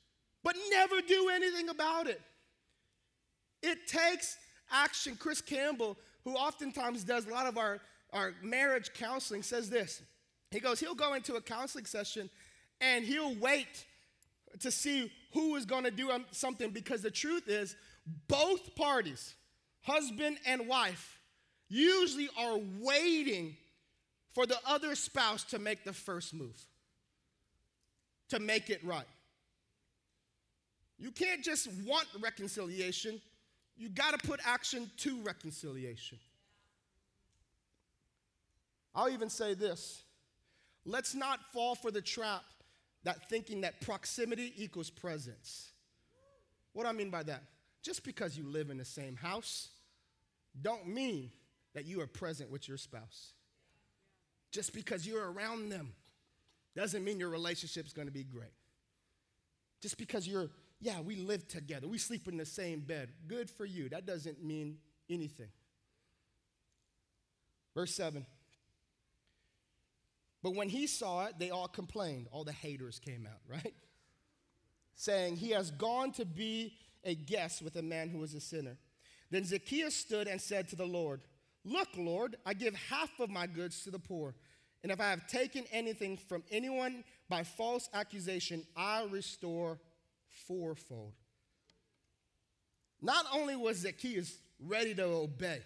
but 0.44 0.56
never 0.70 1.02
do 1.02 1.30
anything 1.34 1.70
about 1.70 2.08
it. 2.08 2.22
It 3.62 3.88
takes 3.88 4.38
action. 4.72 5.16
Chris 5.18 5.42
Campbell, 5.42 5.98
who 6.24 6.34
oftentimes 6.34 7.04
does 7.04 7.28
a 7.28 7.30
lot 7.30 7.48
of 7.48 7.58
our, 7.58 7.80
our 8.12 8.34
marriage 8.42 8.94
counseling, 8.94 9.44
says 9.44 9.70
this. 9.70 10.02
He 10.52 10.60
goes, 10.60 10.80
he'll 10.80 10.96
go 10.96 11.14
into 11.14 11.36
a 11.36 11.42
counseling 11.42 11.86
session 11.86 12.30
and 12.82 13.04
he'll 13.06 13.36
wait 13.36 13.86
to 14.60 14.70
see 14.70 15.12
who 15.34 15.56
is 15.56 15.66
going 15.66 15.84
to 15.84 15.92
do 15.92 16.12
um, 16.12 16.26
something 16.32 16.70
because 16.72 17.02
the 17.02 17.10
truth 17.12 17.48
is, 17.48 17.76
both 18.28 18.76
parties, 18.76 19.34
husband 19.82 20.38
and 20.46 20.68
wife, 20.68 21.20
usually 21.70 22.30
are 22.38 22.60
waiting 22.80 23.56
for 24.34 24.46
the 24.46 24.58
other 24.66 24.96
spouse 24.96 25.44
to 25.46 25.60
make 25.60 25.84
the 25.84 25.94
first 25.94 26.34
move 26.34 26.68
to 28.34 28.40
make 28.40 28.72
it 28.72 28.84
right. 28.84 29.06
You 30.98 31.12
can't 31.12 31.44
just 31.44 31.70
want 31.86 32.08
reconciliation, 32.20 33.22
you 33.78 33.90
got 33.90 34.20
to 34.20 34.28
put 34.28 34.40
action 34.44 34.90
to 34.98 35.22
reconciliation. 35.22 36.18
I'll 38.96 39.10
even 39.10 39.30
say 39.30 39.54
this 39.54 40.04
let's 40.86 41.14
not 41.14 41.40
fall 41.52 41.76
for 41.76 41.92
the 41.92 42.02
trap 42.02 42.44
that 43.04 43.30
thinking 43.30 43.62
that 43.62 43.82
proximity 43.82 44.52
equals 44.58 44.90
presence. 44.90 45.72
What 46.74 46.84
do 46.84 46.90
I 46.90 46.94
mean 46.94 47.12
by 47.12 47.24
that? 47.24 47.44
Just 47.84 48.04
because 48.04 48.36
you 48.36 48.46
live 48.48 48.72
in 48.72 48.78
the 48.78 48.86
same 48.86 49.16
house 49.16 49.70
don't 50.60 50.88
mean 50.88 51.32
that 51.74 51.86
you 51.86 52.02
are 52.02 52.08
present 52.08 52.50
with 52.50 52.68
your 52.68 52.78
spouse. 52.78 53.34
Just 54.52 54.74
because 54.74 55.06
you're 55.06 55.32
around 55.32 55.70
them 55.70 55.94
doesn't 56.76 57.04
mean 57.04 57.20
your 57.20 57.30
relationship's 57.30 57.94
going 57.94 58.08
to 58.08 58.14
be 58.14 58.24
great. 58.24 58.54
Just 59.82 59.98
because 59.98 60.28
you're, 60.28 60.50
yeah, 60.80 61.02
we 61.02 61.16
live 61.16 61.48
together, 61.48 61.88
we 61.88 61.98
sleep 61.98 62.28
in 62.28 62.38
the 62.38 62.46
same 62.46 62.80
bed, 62.80 63.10
good 63.28 63.50
for 63.50 63.66
you. 63.66 63.90
That 63.90 64.06
doesn't 64.06 64.44
mean 64.44 64.78
anything. 65.10 65.50
Verse 67.76 67.94
7. 67.96 68.26
But 70.42 70.56
when 70.56 70.70
he 70.70 70.88
saw 70.88 71.26
it, 71.26 71.36
they 71.40 71.50
all 71.50 71.68
complained. 71.68 72.28
All 72.32 72.44
the 72.44 72.52
haters 72.52 73.00
came 73.00 73.28
out, 73.28 73.40
right? 73.48 73.74
Saying, 74.96 75.38
He 75.38 75.52
has 75.52 75.72
gone 75.72 76.12
to 76.14 76.26
be 76.26 76.74
a 77.04 77.16
guest 77.16 77.62
with 77.62 77.76
a 77.76 77.82
man 77.82 78.10
who 78.10 78.22
is 78.24 78.34
a 78.34 78.42
sinner. 78.42 78.78
Then 79.32 79.46
Zacchaeus 79.46 79.96
stood 79.96 80.28
and 80.28 80.40
said 80.40 80.68
to 80.70 80.76
the 80.76 80.86
Lord, 80.86 81.22
Look, 81.66 81.88
Lord, 81.98 82.36
I 82.46 82.54
give 82.54 82.76
half 82.76 83.20
of 83.20 83.30
my 83.30 83.48
goods 83.48 83.84
to 83.84 83.92
the 83.92 84.00
poor. 84.00 84.36
And 84.84 84.92
if 84.92 85.00
I 85.00 85.10
have 85.10 85.28
taken 85.28 85.64
anything 85.72 86.18
from 86.18 86.44
anyone 86.52 87.06
by 87.30 87.44
false 87.44 87.90
accusation, 87.94 88.66
I 88.76 89.06
restore 89.10 89.80
fourfold. 90.46 91.14
Not 93.02 93.26
only 93.34 93.56
was 93.56 93.78
Zacchaeus 93.78 94.38
ready 94.60 94.94
to 94.96 95.04
obey, 95.04 95.60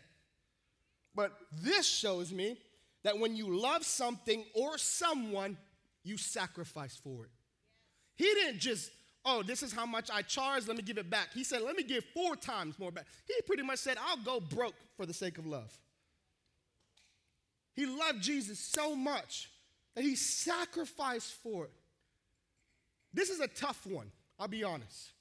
but 1.16 1.32
this 1.52 1.88
shows 1.88 2.32
me 2.32 2.58
that 3.04 3.18
when 3.18 3.36
you 3.36 3.60
love 3.60 3.84
something 3.84 4.46
or 4.54 4.78
someone, 4.78 5.58
you 6.04 6.18
sacrifice 6.18 6.96
for 6.96 7.26
it. 7.26 7.32
He 8.16 8.26
didn't 8.26 8.60
just, 8.60 8.92
oh, 9.26 9.44
this 9.44 9.64
is 9.64 9.74
how 9.74 9.86
much 9.86 10.10
I 10.12 10.22
charge, 10.22 10.68
let 10.68 10.78
me 10.78 10.84
give 10.84 10.98
it 10.98 11.10
back. 11.10 11.30
He 11.34 11.44
said, 11.44 11.62
let 11.62 11.76
me 11.76 11.84
give 11.84 12.04
four 12.14 12.36
times 12.36 12.78
more 12.80 12.92
back. 12.92 13.06
He 13.28 13.34
pretty 13.46 13.64
much 13.64 13.80
said, 13.80 13.98
I'll 14.08 14.24
go 14.24 14.40
broke 14.40 14.76
for 14.96 15.06
the 15.06 15.14
sake 15.14 15.38
of 15.38 15.46
love. 15.46 15.76
He 17.78 17.86
loved 17.86 18.22
Jesus 18.22 18.60
so 18.60 18.96
much 18.96 19.52
that 19.96 20.04
he 20.04 20.16
sacrificed 20.16 21.32
for 21.44 21.66
it. 21.66 21.72
This 23.14 23.30
is 23.30 23.40
a 23.40 23.48
tough 23.48 23.86
one, 23.86 24.12
I'll 24.40 24.48
be 24.48 24.64
honest. 24.64 25.12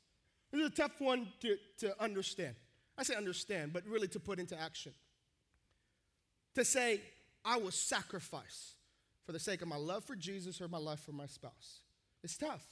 This 0.51 0.63
is 0.63 0.67
a 0.69 0.75
tough 0.75 0.99
one 0.99 1.29
to, 1.43 1.57
to 1.79 2.03
understand. 2.03 2.55
I 2.97 3.03
say 3.03 3.15
understand, 3.15 3.75
but 3.75 3.85
really 3.87 4.09
to 4.09 4.19
put 4.19 4.39
into 4.39 4.59
action. 4.59 4.93
To 6.55 6.65
say, 6.65 7.03
I 7.45 7.59
will 7.59 7.71
sacrifice 7.71 8.73
for 9.27 9.33
the 9.33 9.39
sake 9.39 9.61
of 9.61 9.69
my 9.69 9.77
love 9.77 10.05
for 10.05 10.17
Jesus 10.17 10.61
or 10.61 10.69
my 10.69 10.79
love 10.79 10.99
for 10.99 11.13
my 11.13 11.27
spouse. 11.27 11.81
It's 12.25 12.39
tough. 12.39 12.65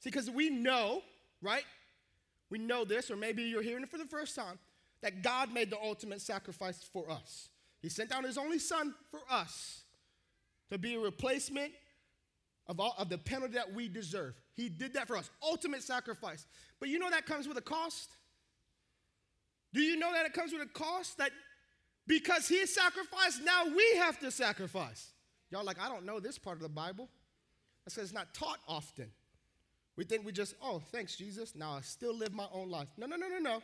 See, 0.00 0.10
because 0.10 0.28
we 0.28 0.50
know, 0.50 1.02
right? 1.40 1.64
We 2.50 2.58
know 2.58 2.84
this, 2.84 3.08
or 3.08 3.16
maybe 3.16 3.44
you're 3.44 3.62
hearing 3.62 3.84
it 3.84 3.88
for 3.88 3.98
the 3.98 4.04
first 4.04 4.34
time, 4.34 4.58
that 5.00 5.22
God 5.22 5.52
made 5.52 5.70
the 5.70 5.80
ultimate 5.80 6.20
sacrifice 6.20 6.82
for 6.92 7.08
us. 7.08 7.50
He 7.80 7.88
sent 7.88 8.10
down 8.10 8.24
his 8.24 8.38
only 8.38 8.58
son 8.58 8.94
for 9.10 9.20
us 9.30 9.82
to 10.70 10.78
be 10.78 10.94
a 10.94 10.98
replacement 10.98 11.72
of, 12.66 12.80
all, 12.80 12.94
of 12.98 13.08
the 13.08 13.18
penalty 13.18 13.54
that 13.54 13.72
we 13.72 13.88
deserve. 13.88 14.34
He 14.54 14.68
did 14.68 14.94
that 14.94 15.06
for 15.06 15.16
us, 15.16 15.30
ultimate 15.42 15.82
sacrifice. 15.82 16.46
But 16.80 16.88
you 16.88 16.98
know 16.98 17.10
that 17.10 17.26
comes 17.26 17.48
with 17.48 17.56
a 17.56 17.62
cost? 17.62 18.10
Do 19.72 19.80
you 19.80 19.96
know 19.96 20.12
that 20.12 20.26
it 20.26 20.32
comes 20.32 20.52
with 20.52 20.62
a 20.62 20.66
cost? 20.66 21.18
That 21.18 21.30
because 22.06 22.48
he 22.48 22.66
sacrificed, 22.66 23.42
now 23.44 23.66
we 23.66 23.96
have 23.98 24.18
to 24.20 24.30
sacrifice. 24.30 25.12
Y'all 25.50 25.64
like, 25.64 25.80
I 25.80 25.88
don't 25.88 26.04
know 26.04 26.20
this 26.20 26.38
part 26.38 26.56
of 26.56 26.62
the 26.62 26.68
Bible. 26.68 27.08
That's 27.84 27.94
because 27.94 28.10
it's 28.10 28.14
not 28.14 28.34
taught 28.34 28.58
often. 28.66 29.10
We 29.96 30.04
think 30.04 30.24
we 30.24 30.32
just, 30.32 30.54
oh, 30.62 30.80
thanks, 30.92 31.16
Jesus. 31.16 31.54
Now 31.54 31.72
I 31.72 31.80
still 31.80 32.14
live 32.14 32.32
my 32.32 32.46
own 32.52 32.70
life. 32.70 32.88
No, 32.96 33.06
no, 33.06 33.16
no, 33.16 33.28
no, 33.28 33.38
no. 33.38 33.62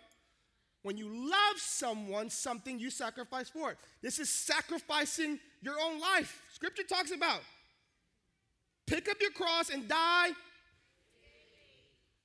When 0.84 0.98
you 0.98 1.08
love 1.08 1.56
someone, 1.56 2.28
something 2.28 2.78
you 2.78 2.90
sacrifice 2.90 3.48
for 3.48 3.70
it. 3.70 3.78
This 4.02 4.18
is 4.18 4.28
sacrificing 4.28 5.40
your 5.62 5.76
own 5.82 5.98
life. 5.98 6.42
Scripture 6.52 6.82
talks 6.82 7.10
about 7.10 7.40
pick 8.86 9.08
up 9.08 9.16
your 9.18 9.30
cross 9.30 9.70
and 9.70 9.88
die. 9.88 10.28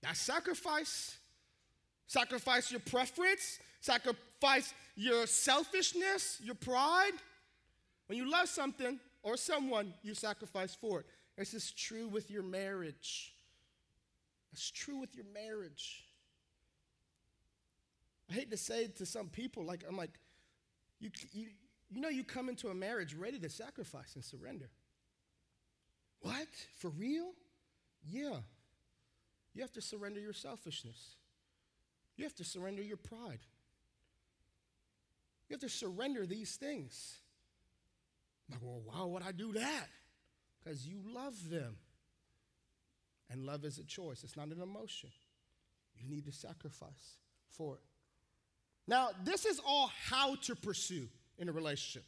That's 0.03 0.19
sacrifice. 0.19 1.17
Sacrifice 2.07 2.69
your 2.69 2.81
preference, 2.81 3.59
sacrifice 3.79 4.73
your 4.95 5.25
selfishness, 5.25 6.41
your 6.43 6.55
pride. 6.55 7.13
When 8.07 8.17
you 8.17 8.29
love 8.29 8.49
something 8.49 8.99
or 9.23 9.37
someone, 9.37 9.93
you 10.03 10.13
sacrifice 10.15 10.75
for 10.75 10.99
it. 10.99 11.05
This 11.37 11.53
is 11.53 11.71
true 11.71 12.09
with 12.09 12.29
your 12.29 12.43
marriage. 12.43 13.35
It's 14.51 14.69
true 14.69 14.97
with 14.97 15.15
your 15.15 15.27
marriage. 15.33 16.08
I 18.29 18.33
hate 18.33 18.51
to 18.51 18.57
say 18.57 18.83
it 18.83 18.97
to 18.97 19.05
some 19.05 19.27
people, 19.27 19.63
like, 19.63 19.83
I'm 19.87 19.97
like, 19.97 20.19
you, 20.99 21.09
you, 21.33 21.47
you 21.89 22.01
know, 22.01 22.09
you 22.09 22.23
come 22.23 22.49
into 22.49 22.69
a 22.69 22.73
marriage 22.75 23.15
ready 23.15 23.39
to 23.39 23.49
sacrifice 23.49 24.15
and 24.15 24.23
surrender. 24.23 24.69
What? 26.21 26.47
For 26.77 26.89
real? 26.89 27.31
Yeah. 28.07 28.37
You 29.53 29.61
have 29.61 29.71
to 29.73 29.81
surrender 29.81 30.19
your 30.19 30.33
selfishness. 30.33 31.15
You 32.17 32.25
have 32.25 32.35
to 32.35 32.43
surrender 32.43 32.83
your 32.83 32.97
pride. 32.97 33.39
You 35.47 35.55
have 35.55 35.61
to 35.61 35.69
surrender 35.69 36.25
these 36.25 36.55
things. 36.57 37.17
I'm 38.47 38.55
like, 38.55 38.61
well, 38.63 38.81
why 38.85 39.03
would 39.05 39.23
I 39.23 39.31
do 39.31 39.53
that? 39.53 39.87
Because 40.59 40.85
you 40.85 40.99
love 41.13 41.49
them. 41.49 41.77
And 43.31 43.45
love 43.45 43.63
is 43.63 43.77
a 43.77 43.83
choice, 43.83 44.23
it's 44.23 44.35
not 44.35 44.47
an 44.47 44.61
emotion. 44.61 45.11
You 45.95 46.09
need 46.09 46.25
to 46.25 46.31
sacrifice 46.31 47.17
for 47.47 47.75
it. 47.75 47.88
Now, 48.89 49.09
this 49.23 49.45
is 49.45 49.61
all 49.63 49.91
how 50.09 50.33
to 50.35 50.55
pursue 50.55 51.07
in 51.37 51.47
a 51.47 51.51
relationship, 51.51 52.03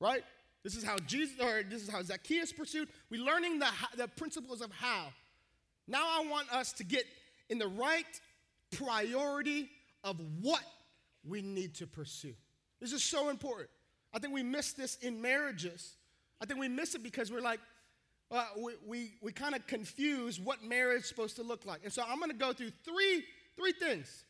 right? 0.00 0.22
This 0.62 0.76
is 0.76 0.84
how 0.84 0.98
Jesus, 0.98 1.40
or 1.40 1.62
this 1.62 1.80
is 1.80 1.88
how 1.88 2.02
Zacchaeus 2.02 2.52
pursued. 2.52 2.90
We're 3.08 3.24
learning 3.24 3.58
the, 3.58 3.68
the 3.96 4.06
principles 4.06 4.60
of 4.60 4.70
how. 4.70 5.06
Now 5.88 6.04
I 6.04 6.26
want 6.28 6.52
us 6.52 6.74
to 6.74 6.84
get 6.84 7.04
in 7.48 7.58
the 7.58 7.68
right 7.68 8.04
priority 8.70 9.70
of 10.04 10.20
what 10.42 10.60
we 11.26 11.40
need 11.40 11.74
to 11.76 11.86
pursue. 11.86 12.34
This 12.82 12.92
is 12.92 13.02
so 13.02 13.30
important. 13.30 13.70
I 14.12 14.18
think 14.18 14.34
we 14.34 14.42
miss 14.42 14.74
this 14.74 14.96
in 14.96 15.22
marriages. 15.22 15.94
I 16.42 16.44
think 16.44 16.60
we 16.60 16.68
miss 16.68 16.94
it 16.94 17.02
because 17.02 17.32
we're 17.32 17.40
like, 17.40 17.60
uh, 18.30 18.44
we, 18.58 18.72
we, 18.86 19.12
we 19.22 19.32
kind 19.32 19.54
of 19.54 19.66
confuse 19.66 20.38
what 20.38 20.62
marriage 20.62 21.04
is 21.04 21.08
supposed 21.08 21.36
to 21.36 21.42
look 21.42 21.64
like. 21.64 21.80
And 21.82 21.92
so 21.92 22.02
I'm 22.06 22.18
going 22.18 22.30
to 22.30 22.36
go 22.36 22.52
through 22.52 22.72
three, 22.84 23.24
three 23.56 23.72
things 23.72 24.25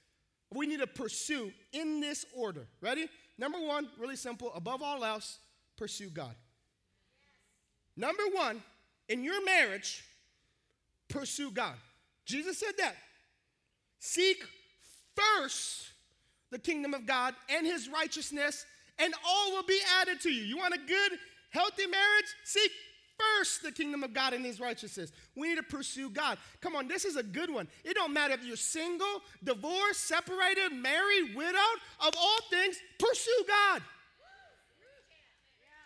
we 0.55 0.67
need 0.67 0.81
to 0.81 0.87
pursue 0.87 1.53
in 1.73 2.01
this 2.01 2.25
order. 2.35 2.67
Ready? 2.81 3.09
Number 3.39 3.59
one, 3.59 3.89
really 3.99 4.17
simple, 4.17 4.53
above 4.55 4.83
all 4.83 5.05
else, 5.05 5.39
pursue 5.77 6.09
God. 6.09 6.35
Number 7.97 8.23
one, 8.33 8.63
in 9.09 9.25
your 9.25 9.45
marriage, 9.45 10.05
pursue 11.09 11.51
God. 11.51 11.75
Jesus 12.25 12.59
said 12.59 12.73
that. 12.79 12.95
Seek 13.99 14.45
first 15.15 15.91
the 16.51 16.59
kingdom 16.59 16.95
of 16.95 17.07
God 17.07 17.35
and 17.49 17.67
his 17.67 17.89
righteousness, 17.89 18.65
and 18.99 19.13
all 19.27 19.53
will 19.53 19.65
be 19.65 19.81
added 20.01 20.21
to 20.23 20.31
you. 20.31 20.43
You 20.43 20.57
want 20.59 20.75
a 20.75 20.79
good, 20.79 21.19
healthy 21.51 21.87
marriage? 21.87 22.27
Seek 22.45 22.71
first 23.19 23.63
the 23.63 23.73
kingdom 23.73 24.03
of 24.03 24.13
God 24.13 24.33
and 24.33 24.45
his 24.45 24.61
righteousness. 24.61 25.13
We 25.35 25.49
need 25.49 25.57
to 25.57 25.63
pursue 25.63 26.11
God. 26.11 26.39
Come 26.61 26.77
on, 26.77 26.89
this 26.89 27.05
is 27.05 27.17
a 27.17 27.23
good 27.23 27.51
one. 27.51 27.69
It 27.85 27.95
don't 27.95 28.13
matter 28.13 28.35
if 28.35 28.45
you're 28.45 28.57
single, 28.57 29.23
divorced, 29.43 30.05
separated, 30.07 30.73
married, 30.73 31.35
widowed, 31.35 31.79
of 32.01 32.15
all 32.17 32.39
things, 32.51 32.77
pursue 32.99 33.45
God. 33.49 33.83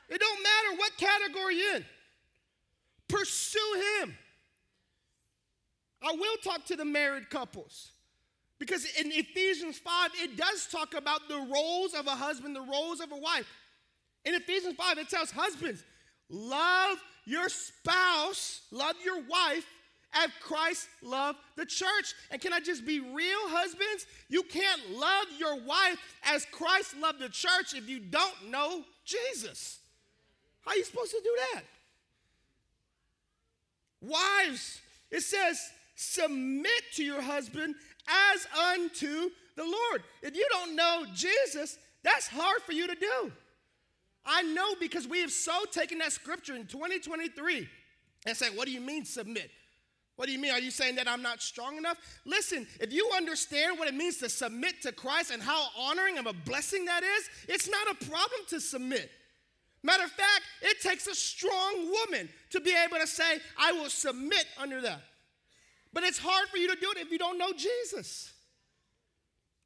It 0.09 0.21
don't 0.21 0.43
matter 0.43 0.77
what 0.77 0.97
category 0.97 1.57
you're 1.57 1.77
in. 1.77 1.85
Pursue 3.09 3.83
him. 4.01 4.17
I 6.03 6.13
will 6.13 6.37
talk 6.43 6.65
to 6.67 6.77
the 6.77 6.85
married 6.85 7.31
couples. 7.31 7.93
Because 8.59 8.85
in 8.99 9.11
Ephesians 9.13 9.79
5, 9.79 10.11
it 10.23 10.37
does 10.37 10.67
talk 10.67 10.95
about 10.95 11.29
the 11.29 11.47
roles 11.53 11.95
of 11.95 12.07
a 12.07 12.11
husband, 12.11 12.55
the 12.55 12.61
roles 12.61 13.01
of 13.01 13.11
a 13.11 13.17
wife. 13.17 13.49
In 14.25 14.35
Ephesians 14.35 14.75
5, 14.77 14.99
it 14.99 15.09
tells 15.09 15.31
husbands, 15.31 15.83
love 16.29 16.99
your 17.31 17.49
spouse, 17.49 18.63
love 18.71 18.97
your 19.05 19.23
wife 19.23 19.65
as 20.13 20.31
Christ 20.43 20.89
loved 21.03 21.39
the 21.57 21.65
church. 21.65 22.15
And 22.31 22.41
can 22.41 22.53
I 22.53 22.61
just 22.61 22.85
be 22.85 22.99
real, 22.99 23.39
husbands? 23.49 24.07
You 24.29 24.43
can't 24.43 24.91
love 24.91 25.27
your 25.39 25.61
wife 25.61 25.99
as 26.25 26.45
Christ 26.51 26.97
loved 26.99 27.21
the 27.21 27.29
church 27.29 27.75
if 27.75 27.89
you 27.89 28.01
don't 28.01 28.51
know 28.51 28.85
Jesus. 29.05 29.79
How 30.65 30.73
are 30.73 30.77
you 30.77 30.85
supposed 30.85 31.13
to 31.13 31.21
do 31.23 31.39
that? 31.55 31.63
Wives, 34.01 34.81
it 35.11 35.21
says, 35.21 35.61
submit 35.95 36.83
to 36.95 37.05
your 37.05 37.23
husband 37.23 37.75
as 38.33 38.47
unto 38.75 39.31
the 39.57 39.65
Lord. 39.65 40.03
If 40.23 40.35
you 40.35 40.47
don't 40.51 40.75
know 40.75 41.05
Jesus, 41.15 41.79
that's 42.03 42.27
hard 42.27 42.63
for 42.63 42.73
you 42.73 42.89
to 42.89 42.95
do. 42.95 43.33
I 44.25 44.43
know 44.43 44.75
because 44.79 45.09
we 45.09 45.21
have 45.21 45.33
so 45.33 45.65
taken 45.71 45.99
that 45.99 46.13
scripture 46.13 46.55
in 46.55 46.67
2023 46.67 47.69
and 48.27 48.37
say, 48.37 48.47
What 48.51 48.67
do 48.67 48.73
you 48.73 48.81
mean 48.81 49.05
submit? 49.05 49.51
What 50.17 50.27
do 50.27 50.33
you 50.33 50.39
mean? 50.39 50.53
Are 50.53 50.61
you 50.61 50.71
saying 50.71 50.97
that 50.97 51.09
I'm 51.09 51.23
not 51.23 51.41
strong 51.41 51.79
enough? 51.79 51.97
Listen, 52.27 52.67
if 52.79 52.93
you 52.93 53.11
understand 53.17 53.79
what 53.79 53.89
it 53.89 53.95
means 53.95 54.19
to 54.19 54.29
submit 54.29 54.83
to 54.83 54.93
Christ 54.93 55.31
and 55.31 55.43
how 55.43 55.69
honoring 55.79 56.19
of 56.19 56.27
a 56.27 56.35
blessing 56.35 56.85
that 56.85 57.03
is, 57.03 57.31
it's 57.49 57.71
not 57.71 57.91
a 57.91 57.95
problem 58.05 58.41
to 58.51 58.61
submit. 58.61 59.11
Matter 59.83 60.05
of 60.05 60.11
fact, 60.11 60.43
it 60.61 60.83
takes 60.83 61.07
a 61.07 61.15
strong 61.15 61.91
woman 61.91 62.29
to 62.51 62.61
be 62.61 62.75
able 62.85 62.99
to 62.99 63.07
say, 63.07 63.39
I 63.59 63.73
will 63.73 63.89
submit 63.89 64.45
under 64.59 64.83
that. 64.83 65.01
But 65.95 66.03
it's 66.03 66.19
hard 66.19 66.49
for 66.49 66.59
you 66.59 66.69
to 66.69 66.79
do 66.79 66.93
it 66.95 66.99
if 66.99 67.11
you 67.11 67.17
don't 67.17 67.39
know 67.39 67.53
Jesus. 67.57 68.31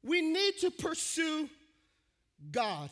We 0.03 0.21
need 0.21 0.53
to 0.61 0.71
pursue 0.71 1.49
God. 2.51 2.89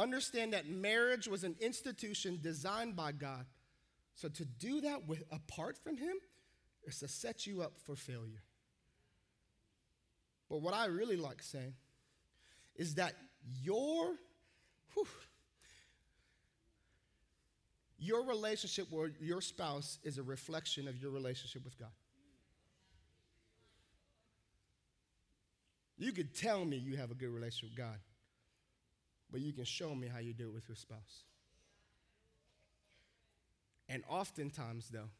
Understand 0.00 0.54
that 0.54 0.66
marriage 0.66 1.28
was 1.28 1.44
an 1.44 1.56
institution 1.60 2.38
designed 2.40 2.96
by 2.96 3.12
God. 3.12 3.44
So 4.14 4.28
to 4.30 4.46
do 4.46 4.80
that 4.80 5.06
with 5.06 5.22
apart 5.30 5.76
from 5.76 5.98
him 5.98 6.14
is 6.84 7.00
to 7.00 7.08
set 7.08 7.46
you 7.46 7.60
up 7.60 7.74
for 7.84 7.96
failure. 7.96 8.42
But 10.48 10.62
what 10.62 10.72
I 10.72 10.86
really 10.86 11.18
like 11.18 11.42
saying 11.42 11.74
is 12.76 12.94
that 12.94 13.12
your 13.62 14.14
whew, 14.94 15.06
your 17.98 18.24
relationship 18.24 18.90
with 18.90 19.12
your 19.20 19.42
spouse 19.42 19.98
is 20.02 20.16
a 20.16 20.22
reflection 20.22 20.88
of 20.88 20.96
your 20.96 21.10
relationship 21.10 21.62
with 21.62 21.78
God. 21.78 21.92
You 25.98 26.12
could 26.12 26.34
tell 26.34 26.64
me 26.64 26.78
you 26.78 26.96
have 26.96 27.10
a 27.10 27.14
good 27.14 27.28
relationship 27.28 27.76
with 27.76 27.76
God, 27.76 27.98
but 29.30 29.40
you 29.40 29.52
can 29.52 29.64
show 29.64 29.94
me 29.94 30.08
how 30.08 30.18
you 30.18 30.32
do 30.32 30.48
it 30.48 30.54
with 30.54 30.68
your 30.68 30.76
spouse. 30.76 31.24
And 33.88 34.02
oftentimes, 34.08 34.88
though, 34.88 35.10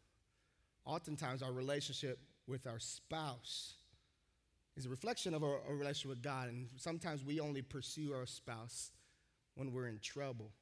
oftentimes 0.84 1.42
our 1.42 1.52
relationship 1.52 2.18
with 2.46 2.66
our 2.66 2.78
spouse 2.78 3.74
is 4.76 4.86
a 4.86 4.88
reflection 4.88 5.34
of 5.34 5.42
our, 5.42 5.60
our 5.68 5.74
relationship 5.74 6.08
with 6.08 6.22
God. 6.22 6.48
And 6.48 6.68
sometimes 6.76 7.24
we 7.24 7.40
only 7.40 7.62
pursue 7.62 8.12
our 8.12 8.26
spouse 8.26 8.92
when 9.54 9.72
we're 9.72 9.88
in 9.88 9.98
trouble. 9.98 10.52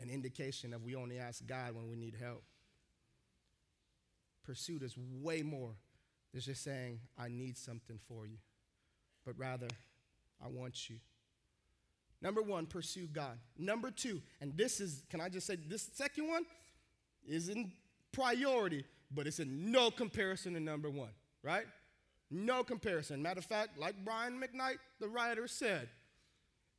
An 0.00 0.08
indication 0.08 0.72
of 0.72 0.84
we 0.84 0.94
only 0.94 1.18
ask 1.18 1.44
God 1.46 1.74
when 1.74 1.88
we 1.88 1.96
need 1.96 2.14
help. 2.20 2.44
Pursuit 4.44 4.82
is 4.82 4.94
way 4.96 5.42
more 5.42 5.74
than 6.32 6.40
just 6.40 6.62
saying, 6.62 7.00
I 7.18 7.28
need 7.28 7.58
something 7.58 7.98
for 8.08 8.26
you, 8.26 8.38
but 9.26 9.34
rather, 9.36 9.68
I 10.42 10.48
want 10.48 10.88
you. 10.88 10.96
Number 12.20 12.42
one, 12.42 12.66
pursue 12.66 13.06
God. 13.06 13.38
Number 13.56 13.90
two, 13.90 14.20
and 14.40 14.56
this 14.56 14.80
is, 14.80 15.04
can 15.08 15.20
I 15.20 15.28
just 15.28 15.46
say, 15.46 15.56
this 15.56 15.88
second 15.94 16.28
one 16.28 16.44
is 17.26 17.48
in 17.48 17.70
priority, 18.12 18.84
but 19.14 19.26
it's 19.26 19.38
in 19.38 19.70
no 19.70 19.90
comparison 19.90 20.54
to 20.54 20.60
number 20.60 20.90
one, 20.90 21.10
right? 21.42 21.66
No 22.30 22.64
comparison. 22.64 23.22
Matter 23.22 23.38
of 23.38 23.44
fact, 23.44 23.78
like 23.78 23.94
Brian 24.04 24.40
McKnight, 24.40 24.78
the 25.00 25.08
writer, 25.08 25.46
said, 25.46 25.88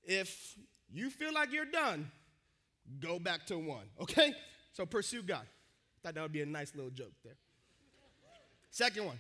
if 0.04 0.56
you 0.92 1.10
feel 1.10 1.34
like 1.34 1.54
you're 1.54 1.66
done, 1.66 2.12
go 3.00 3.18
back 3.18 3.46
to 3.48 3.58
one, 3.58 3.86
okay? 4.02 4.34
So 4.74 4.86
pursue 4.86 5.22
God. 5.22 5.46
Thought 6.04 6.16
that 6.16 6.22
would 6.22 6.32
be 6.34 6.42
a 6.42 6.46
nice 6.46 6.76
little 6.76 6.92
joke 6.92 7.14
there. 7.24 7.36
Second 8.72 9.06
one, 9.06 9.20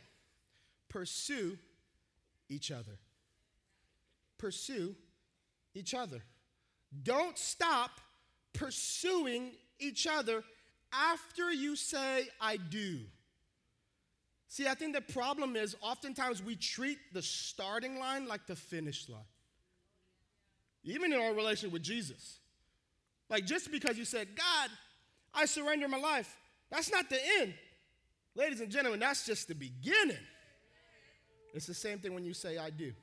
pursue 0.90 1.58
each 2.50 2.72
other. 2.72 3.00
Pursue 4.38 4.96
each 5.80 5.94
other. 5.94 6.22
Don't 7.04 7.38
stop 7.38 7.92
pursuing 8.54 9.52
each 9.80 10.06
other 10.08 10.44
after 10.92 11.52
you 11.52 11.76
say, 11.76 12.28
I 12.42 12.58
do. 12.58 13.00
See, 14.48 14.68
I 14.68 14.74
think 14.74 14.94
the 14.94 15.02
problem 15.02 15.56
is 15.56 15.76
oftentimes 15.82 16.42
we 16.42 16.56
treat 16.56 16.98
the 17.14 17.22
starting 17.22 18.00
line 18.00 18.28
like 18.28 18.48
the 18.48 18.56
finish 18.56 19.08
line. 19.08 19.22
Even 20.84 21.14
in 21.14 21.20
our 21.20 21.34
relationship 21.34 21.72
with 21.72 21.84
Jesus. 21.84 22.40
Like 23.30 23.46
just 23.46 23.72
because 23.72 23.98
you 23.98 24.06
said, 24.06 24.30
God, 24.36 24.70
I 25.34 25.46
surrender 25.46 25.88
my 25.88 26.00
life, 26.00 26.36
that's 26.72 26.92
not 26.92 27.10
the 27.10 27.20
end. 27.40 27.54
Ladies 28.36 28.62
and 28.62 28.72
gentlemen, 28.72 29.00
that's 29.00 29.26
just 29.26 29.48
the 29.48 29.56
beginning. 29.56 30.18
It's 31.54 31.68
the 31.68 31.74
same 31.74 32.00
thing 32.00 32.14
when 32.14 32.26
you 32.26 32.34
say, 32.34 32.58
I 32.58 32.70
do. 32.70 32.94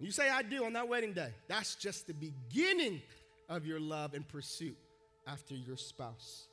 You 0.00 0.10
say, 0.10 0.30
I 0.30 0.42
do 0.42 0.64
on 0.64 0.72
that 0.72 0.88
wedding 0.88 1.12
day. 1.12 1.28
That's 1.46 1.74
just 1.74 2.06
the 2.06 2.14
beginning 2.14 3.02
of 3.48 3.66
your 3.66 3.78
love 3.78 4.14
and 4.14 4.26
pursuit 4.26 4.78
after 5.26 5.54
your 5.54 5.76
spouse. 5.76 6.48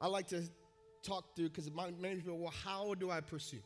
I 0.00 0.06
like 0.08 0.28
to 0.28 0.42
talk 1.02 1.36
through 1.36 1.50
because 1.50 1.70
many 1.70 2.16
people, 2.16 2.38
well, 2.38 2.54
how 2.64 2.94
do 2.94 3.10
I 3.10 3.20
pursue? 3.20 3.62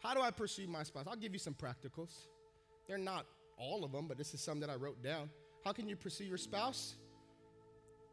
How 0.00 0.14
do 0.14 0.20
I 0.20 0.30
pursue 0.30 0.68
my 0.68 0.84
spouse? 0.84 1.06
I'll 1.08 1.16
give 1.16 1.32
you 1.32 1.40
some 1.40 1.54
practicals. 1.54 2.28
They're 2.86 2.98
not 2.98 3.26
all 3.56 3.84
of 3.84 3.90
them, 3.90 4.06
but 4.06 4.16
this 4.16 4.34
is 4.34 4.40
some 4.40 4.60
that 4.60 4.70
I 4.70 4.76
wrote 4.76 5.02
down. 5.02 5.28
How 5.64 5.72
can 5.72 5.88
you 5.88 5.96
pursue 5.96 6.24
your 6.24 6.38
spouse? 6.38 6.94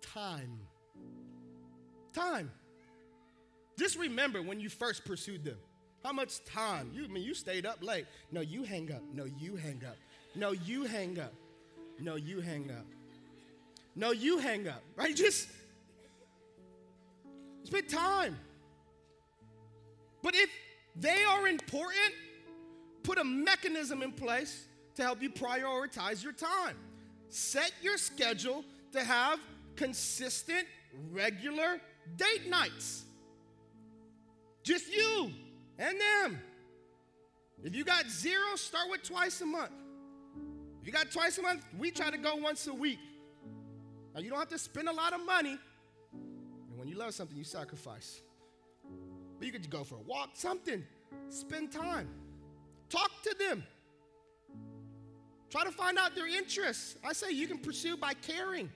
Time. 0.01 0.59
Time. 2.11 2.51
Just 3.77 3.97
remember 3.99 4.41
when 4.41 4.59
you 4.59 4.69
first 4.69 5.05
pursued 5.05 5.43
them. 5.43 5.57
How 6.05 6.13
much 6.13 6.45
time? 6.45 6.91
You 6.93 7.05
I 7.05 7.07
mean 7.07 7.23
you 7.23 7.33
stayed 7.33 7.65
up 7.65 7.81
late. 7.81 8.05
No, 8.31 8.41
you 8.41 8.61
hang 8.61 8.91
up. 8.91 9.01
No, 9.11 9.25
you 9.25 9.55
hang 9.55 9.81
up. 9.83 9.97
No, 10.35 10.51
you 10.51 10.83
hang 10.83 11.19
up. 11.19 11.33
No, 11.99 12.15
you 12.15 12.41
hang 12.41 12.69
up. 12.69 12.85
No, 13.95 14.11
you 14.11 14.37
hang 14.37 14.67
up. 14.67 14.83
Right? 14.95 15.15
Just 15.25 15.49
spend 17.63 17.89
time. 17.89 18.37
But 20.21 20.35
if 20.35 20.49
they 20.95 21.23
are 21.23 21.47
important, 21.47 22.13
put 23.01 23.17
a 23.17 23.23
mechanism 23.23 24.03
in 24.03 24.11
place 24.11 24.67
to 24.97 25.01
help 25.01 25.23
you 25.23 25.31
prioritize 25.31 26.23
your 26.23 26.33
time. 26.33 26.75
Set 27.29 27.71
your 27.81 27.97
schedule 27.97 28.63
to 28.91 29.03
have 29.03 29.39
consistent, 29.75 30.67
regular 31.11 31.81
date 32.15 32.47
nights. 32.47 33.05
Just 34.61 34.93
you 34.95 35.31
and 35.77 35.97
them. 35.99 36.41
If 37.63 37.75
you 37.75 37.83
got 37.83 38.07
zero, 38.07 38.55
start 38.55 38.89
with 38.89 39.03
twice 39.03 39.41
a 39.41 39.45
month. 39.45 39.71
If 40.81 40.87
you 40.87 40.93
got 40.93 41.11
twice 41.11 41.37
a 41.37 41.41
month, 41.41 41.65
we 41.77 41.91
try 41.91 42.11
to 42.11 42.17
go 42.17 42.35
once 42.35 42.67
a 42.67 42.73
week. 42.73 42.99
Now, 44.13 44.21
you 44.21 44.29
don't 44.29 44.39
have 44.39 44.49
to 44.49 44.57
spend 44.57 44.87
a 44.87 44.93
lot 44.93 45.13
of 45.13 45.25
money. 45.25 45.57
And 46.13 46.77
when 46.77 46.87
you 46.87 46.95
love 46.95 47.13
something, 47.13 47.35
you 47.35 47.43
sacrifice. 47.43 48.21
But 49.37 49.45
you 49.45 49.51
could 49.51 49.69
go 49.69 49.83
for 49.83 49.95
a 49.95 50.01
walk, 50.01 50.31
something. 50.33 50.85
Spend 51.29 51.71
time. 51.71 52.07
Talk 52.89 53.11
to 53.23 53.35
them. 53.37 53.63
Try 55.49 55.63
to 55.63 55.71
find 55.71 55.97
out 55.97 56.15
their 56.15 56.27
interests. 56.27 56.97
I 57.03 57.13
say 57.13 57.31
you 57.31 57.47
can 57.47 57.57
pursue 57.57 57.97
by 57.97 58.13
caring. 58.13 58.69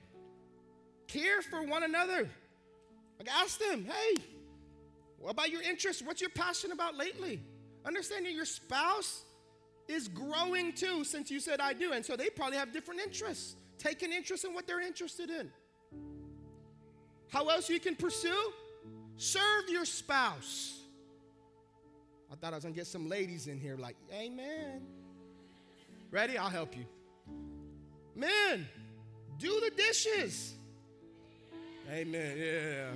Care 1.08 1.42
for 1.42 1.64
one 1.64 1.84
another. 1.84 2.30
Like 3.18 3.30
ask 3.32 3.60
them, 3.60 3.86
hey, 3.86 4.22
about 5.28 5.50
your 5.50 5.62
interests? 5.62 6.02
What's 6.02 6.22
your 6.22 6.30
passion 6.30 6.72
about 6.72 6.96
lately? 6.96 7.42
Understanding 7.86 8.36
your 8.36 8.46
spouse 8.46 9.24
is 9.88 10.08
growing 10.08 10.74
too 10.74 11.04
since 11.04 11.32
you 11.32 11.40
said 11.40 11.60
I 11.60 11.74
do. 11.74 11.94
And 11.94 12.06
so 12.06 12.16
they 12.16 12.30
probably 12.30 12.58
have 12.58 12.72
different 12.72 13.02
interests. 13.02 13.56
Take 13.78 14.04
an 14.04 14.12
interest 14.14 14.46
in 14.46 14.54
what 14.54 14.68
they're 14.68 14.82
interested 14.82 15.30
in. 15.30 15.50
How 17.30 17.48
else 17.48 17.70
you 17.70 17.80
can 17.80 17.96
pursue? 17.96 18.52
Serve 19.18 19.70
your 19.70 19.86
spouse. 19.86 20.82
I 22.32 22.36
thought 22.36 22.54
I 22.54 22.58
was 22.58 22.64
gonna 22.64 22.76
get 22.76 22.88
some 22.88 23.10
ladies 23.10 23.48
in 23.48 23.60
here 23.60 23.78
like, 23.78 23.96
amen. 24.14 24.82
Ready? 26.12 26.38
I'll 26.38 26.50
help 26.50 26.76
you. 26.76 26.86
Men, 28.16 28.68
do 29.38 29.60
the 29.60 29.72
dishes. 29.76 30.54
Amen. 31.92 32.38
Yeah. 32.38 32.90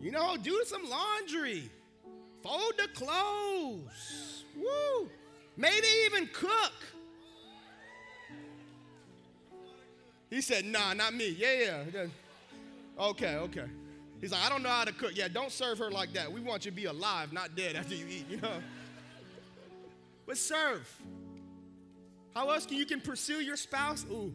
You 0.00 0.10
know, 0.10 0.36
do 0.36 0.62
some 0.66 0.88
laundry, 0.88 1.70
fold 2.42 2.74
the 2.78 2.88
clothes. 2.88 4.44
Woo! 4.56 5.08
Maybe 5.56 5.86
even 6.06 6.28
cook. 6.32 6.72
He 10.30 10.40
said, 10.40 10.64
Nah, 10.64 10.92
not 10.92 11.14
me. 11.14 11.30
Yeah, 11.30 11.82
yeah. 11.92 12.06
Okay, 12.98 13.36
okay. 13.36 13.66
He's 14.20 14.32
like, 14.32 14.44
I 14.44 14.48
don't 14.48 14.62
know 14.62 14.70
how 14.70 14.84
to 14.84 14.92
cook. 14.92 15.12
Yeah, 15.14 15.28
don't 15.28 15.52
serve 15.52 15.78
her 15.78 15.90
like 15.90 16.12
that. 16.14 16.32
We 16.32 16.40
want 16.40 16.64
you 16.64 16.70
to 16.70 16.76
be 16.76 16.86
alive, 16.86 17.32
not 17.32 17.54
dead 17.54 17.76
after 17.76 17.94
you 17.94 18.06
eat, 18.08 18.26
you 18.30 18.38
know? 18.38 18.62
But 20.26 20.38
serve. 20.38 20.90
How 22.34 22.50
else 22.50 22.66
can 22.66 22.76
you 22.76 22.86
can 22.86 23.00
pursue 23.00 23.40
your 23.40 23.56
spouse? 23.56 24.04
Ooh, 24.10 24.32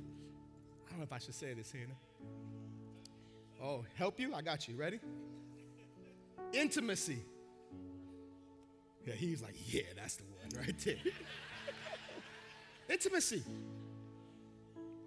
I 0.88 0.89
don't 0.89 1.00
know 1.00 1.04
if 1.04 1.12
I 1.12 1.17
should 1.17 1.36
say 1.36 1.54
this, 1.54 1.71
Hannah. 1.71 1.97
Oh, 3.62 3.84
help 3.95 4.19
you? 4.19 4.34
I 4.34 4.41
got 4.41 4.67
you. 4.67 4.76
Ready? 4.76 5.00
Intimacy. 6.54 7.20
Yeah, 9.06 9.14
he's 9.14 9.42
like, 9.42 9.56
yeah, 9.68 9.82
that's 9.96 10.16
the 10.16 10.24
one 10.24 10.66
right 10.66 10.78
there. 10.80 10.96
Intimacy. 12.90 13.44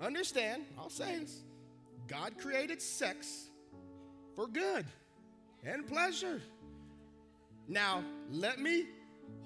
Understand, 0.00 0.64
I'll 0.78 0.90
say 0.90 1.18
this 1.18 1.42
God 2.08 2.36
created 2.38 2.82
sex 2.82 3.48
for 4.34 4.46
good 4.46 4.84
and 5.64 5.86
pleasure. 5.86 6.42
Now, 7.68 8.02
let 8.30 8.58
me 8.58 8.86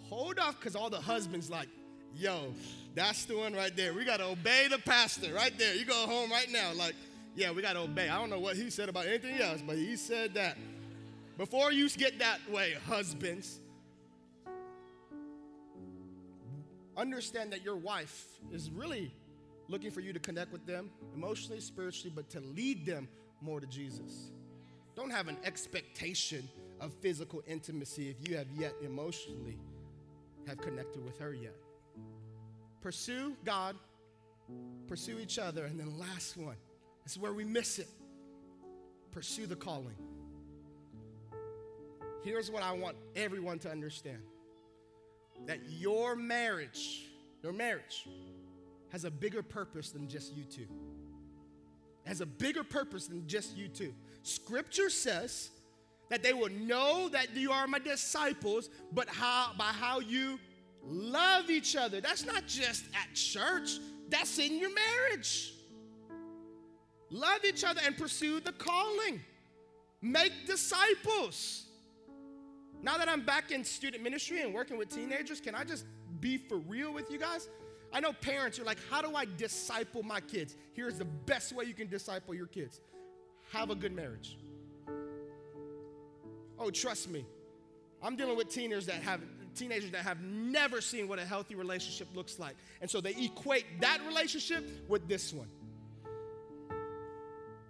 hold 0.09 0.39
off 0.39 0.59
because 0.59 0.75
all 0.75 0.91
the 0.91 1.01
husbands, 1.01 1.51
like, 1.51 1.69
yo, 2.17 2.53
that's 2.95 3.27
the 3.27 3.37
one 3.37 3.55
right 3.55 3.75
there. 3.77 3.95
We 3.95 4.05
got 4.05 4.17
to 4.17 4.27
obey 4.27 4.67
the 4.69 4.79
pastor 4.79 5.33
right 5.33 5.57
there. 5.57 5.75
You 5.75 5.85
go 5.85 6.07
home 6.07 6.31
right 6.31 6.51
now, 6.51 6.73
like, 6.75 6.95
yeah, 7.37 7.53
we 7.53 7.63
got 7.63 7.75
to 7.75 7.81
obey. 7.81 8.09
I 8.09 8.19
don't 8.19 8.31
know 8.31 8.41
what 8.41 8.57
he 8.57 8.71
said 8.71 8.89
about 8.89 9.07
anything 9.07 9.41
else, 9.41 9.63
but 9.65 9.77
he 9.77 9.97
said 9.97 10.35
that. 10.35 10.57
Before 11.38 11.70
you 11.70 11.88
get 11.90 12.18
that 12.18 12.40
way, 12.51 12.74
husbands, 12.88 13.61
understand 16.96 17.53
that 17.53 17.62
your 17.62 17.77
wife 17.77 18.27
is 18.53 18.70
really 18.72 19.14
looking 19.68 19.92
for 19.92 20.01
you 20.01 20.12
to 20.12 20.18
connect 20.18 20.51
with 20.51 20.66
them 20.66 20.90
emotionally, 21.14 21.61
spiritually, 21.61 22.12
but 22.14 22.29
to 22.31 22.40
lead 22.40 22.85
them 22.85 23.07
more 23.40 23.61
to 23.61 23.68
Jesus. 23.68 24.33
Don't 24.96 25.11
have 25.11 25.29
an 25.29 25.37
expectation 25.44 26.48
of 26.81 26.92
physical 26.94 27.40
intimacy 27.46 28.11
if 28.11 28.29
you 28.29 28.37
have 28.37 28.48
yet 28.57 28.72
emotionally 28.83 29.59
have 30.48 30.61
connected 30.61 31.05
with 31.05 31.18
her 31.18 31.33
yet. 31.33 31.55
Pursue 32.81 33.37
God, 33.44 33.77
pursue 34.88 35.20
each 35.20 35.38
other, 35.38 35.66
and 35.66 35.79
then 35.79 35.98
last 35.98 36.37
one. 36.37 36.57
This 37.05 37.12
is 37.12 37.18
where 37.18 37.33
we 37.33 37.44
miss 37.44 37.79
it. 37.79 37.88
Pursue 39.12 39.46
the 39.46 39.57
calling. 39.57 39.94
Here's 42.22 42.50
what 42.50 42.62
I 42.62 42.72
want 42.72 42.96
everyone 43.16 43.59
to 43.61 43.70
understand 43.70 44.22
that 45.46 45.59
your 45.68 46.16
marriage, 46.16 47.07
your 47.42 47.52
marriage, 47.52 48.09
has 48.90 49.04
a 49.04 49.11
bigger 49.11 49.42
purpose 49.42 49.90
than 49.90 50.09
just 50.09 50.35
you 50.35 50.44
two. 50.44 50.62
It 52.04 52.09
has 52.09 52.20
a 52.20 52.26
bigger 52.26 52.64
purpose 52.64 53.07
than 53.07 53.26
just 53.26 53.57
you 53.57 53.68
two. 53.68 53.94
Scripture 54.22 54.90
says 54.90 55.50
that 56.09 56.22
they 56.22 56.33
will 56.33 56.50
know 56.50 57.09
that 57.11 57.37
you 57.37 57.52
are 57.52 57.66
my 57.66 57.78
disciples, 57.78 58.68
but 58.92 59.09
how 59.09 59.52
by 59.57 59.66
how 59.66 60.00
you 60.00 60.38
love 60.85 61.50
each 61.50 61.76
other. 61.76 62.00
That's 62.00 62.24
not 62.24 62.46
just 62.46 62.85
at 62.94 63.14
church, 63.14 63.78
that's 64.09 64.38
in 64.38 64.59
your 64.59 64.70
marriage. 64.74 65.52
Love 67.11 67.44
each 67.46 67.64
other 67.64 67.81
and 67.85 67.96
pursue 67.96 68.40
the 68.40 68.52
calling. 68.52 69.20
Make 70.02 70.46
disciples. 70.46 71.67
Now 72.83 72.97
that 72.99 73.09
I'm 73.09 73.23
back 73.23 73.51
in 73.51 73.64
student 73.64 74.03
ministry 74.03 74.43
and 74.43 74.55
working 74.55 74.79
with 74.79 74.88
teenagers, 74.88 75.41
can 75.41 75.55
I 75.55 75.64
just 75.64 75.85
be 76.21 76.38
for 76.38 76.59
real 76.59 76.93
with 76.93 77.11
you 77.11 77.19
guys? 77.19 77.49
I 77.93 78.01
know 78.01 78.12
parents 78.12 78.59
are 78.59 78.64
like, 78.64 78.79
how 78.91 79.01
do 79.01 79.14
I 79.14 79.27
disciple 79.37 80.03
my 80.03 80.21
kids? 80.21 80.57
Here's 80.75 80.99
the 80.99 81.05
best 81.05 81.53
way 81.53 81.64
you 81.64 81.75
can 81.75 81.88
disciple 81.88 82.35
your 82.35 82.47
kids 82.47 82.81
have 83.53 83.71
a 83.71 83.75
good 83.75 83.95
marriage. 83.95 84.37
Oh, 86.59 86.71
trust 86.71 87.09
me. 87.09 87.25
I'm 88.03 88.17
dealing 88.17 88.37
with 88.37 88.49
teenagers 88.49 88.87
that 88.87 88.97
have 88.97 89.21
teenagers 89.55 89.91
that 89.91 90.03
have 90.03 90.21
never 90.21 90.81
seen 90.81 91.09
what 91.09 91.19
a 91.19 91.25
healthy 91.25 91.55
relationship 91.55 92.09
looks 92.14 92.38
like. 92.38 92.55
And 92.81 92.91
so 92.91 93.01
they 93.01 93.14
equate 93.17 93.64
that 93.81 94.01
relationship 94.07 94.69
with 94.88 95.09
this 95.09 95.33
one. 95.33 95.49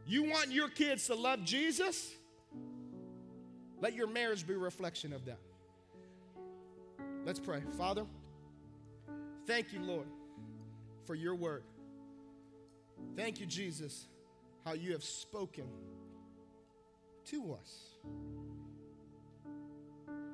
You 0.07 0.25
want 0.25 0.51
your 0.51 0.69
kids 0.69 1.07
to 1.07 1.15
love 1.15 1.45
Jesus? 1.45 2.13
Let 3.81 3.95
your 3.95 4.07
marriage 4.07 4.47
be 4.47 4.55
a 4.55 4.59
reflection 4.59 5.13
of 5.13 5.25
that. 5.27 5.39
Let's 7.25 7.39
pray. 7.39 7.63
Father, 7.77 8.07
thank 9.47 9.73
you, 9.73 9.81
Lord, 9.81 10.07
for 11.07 11.15
your 11.15 11.35
word. 11.35 11.63
Thank 13.17 13.41
you, 13.41 13.47
Jesus, 13.47 14.07
how 14.65 14.73
you 14.73 14.93
have 14.93 15.05
spoken 15.05 15.65
to 17.27 17.55
us. 17.55 17.89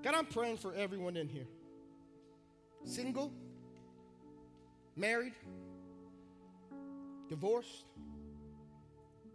God, 0.03 0.15
I'm 0.15 0.27
praying 0.27 0.59
for 0.59 0.75
everyone 0.75 1.17
in 1.17 1.29
here 1.29 1.47
single, 2.85 3.33
married, 4.97 5.33
divorced, 7.29 7.87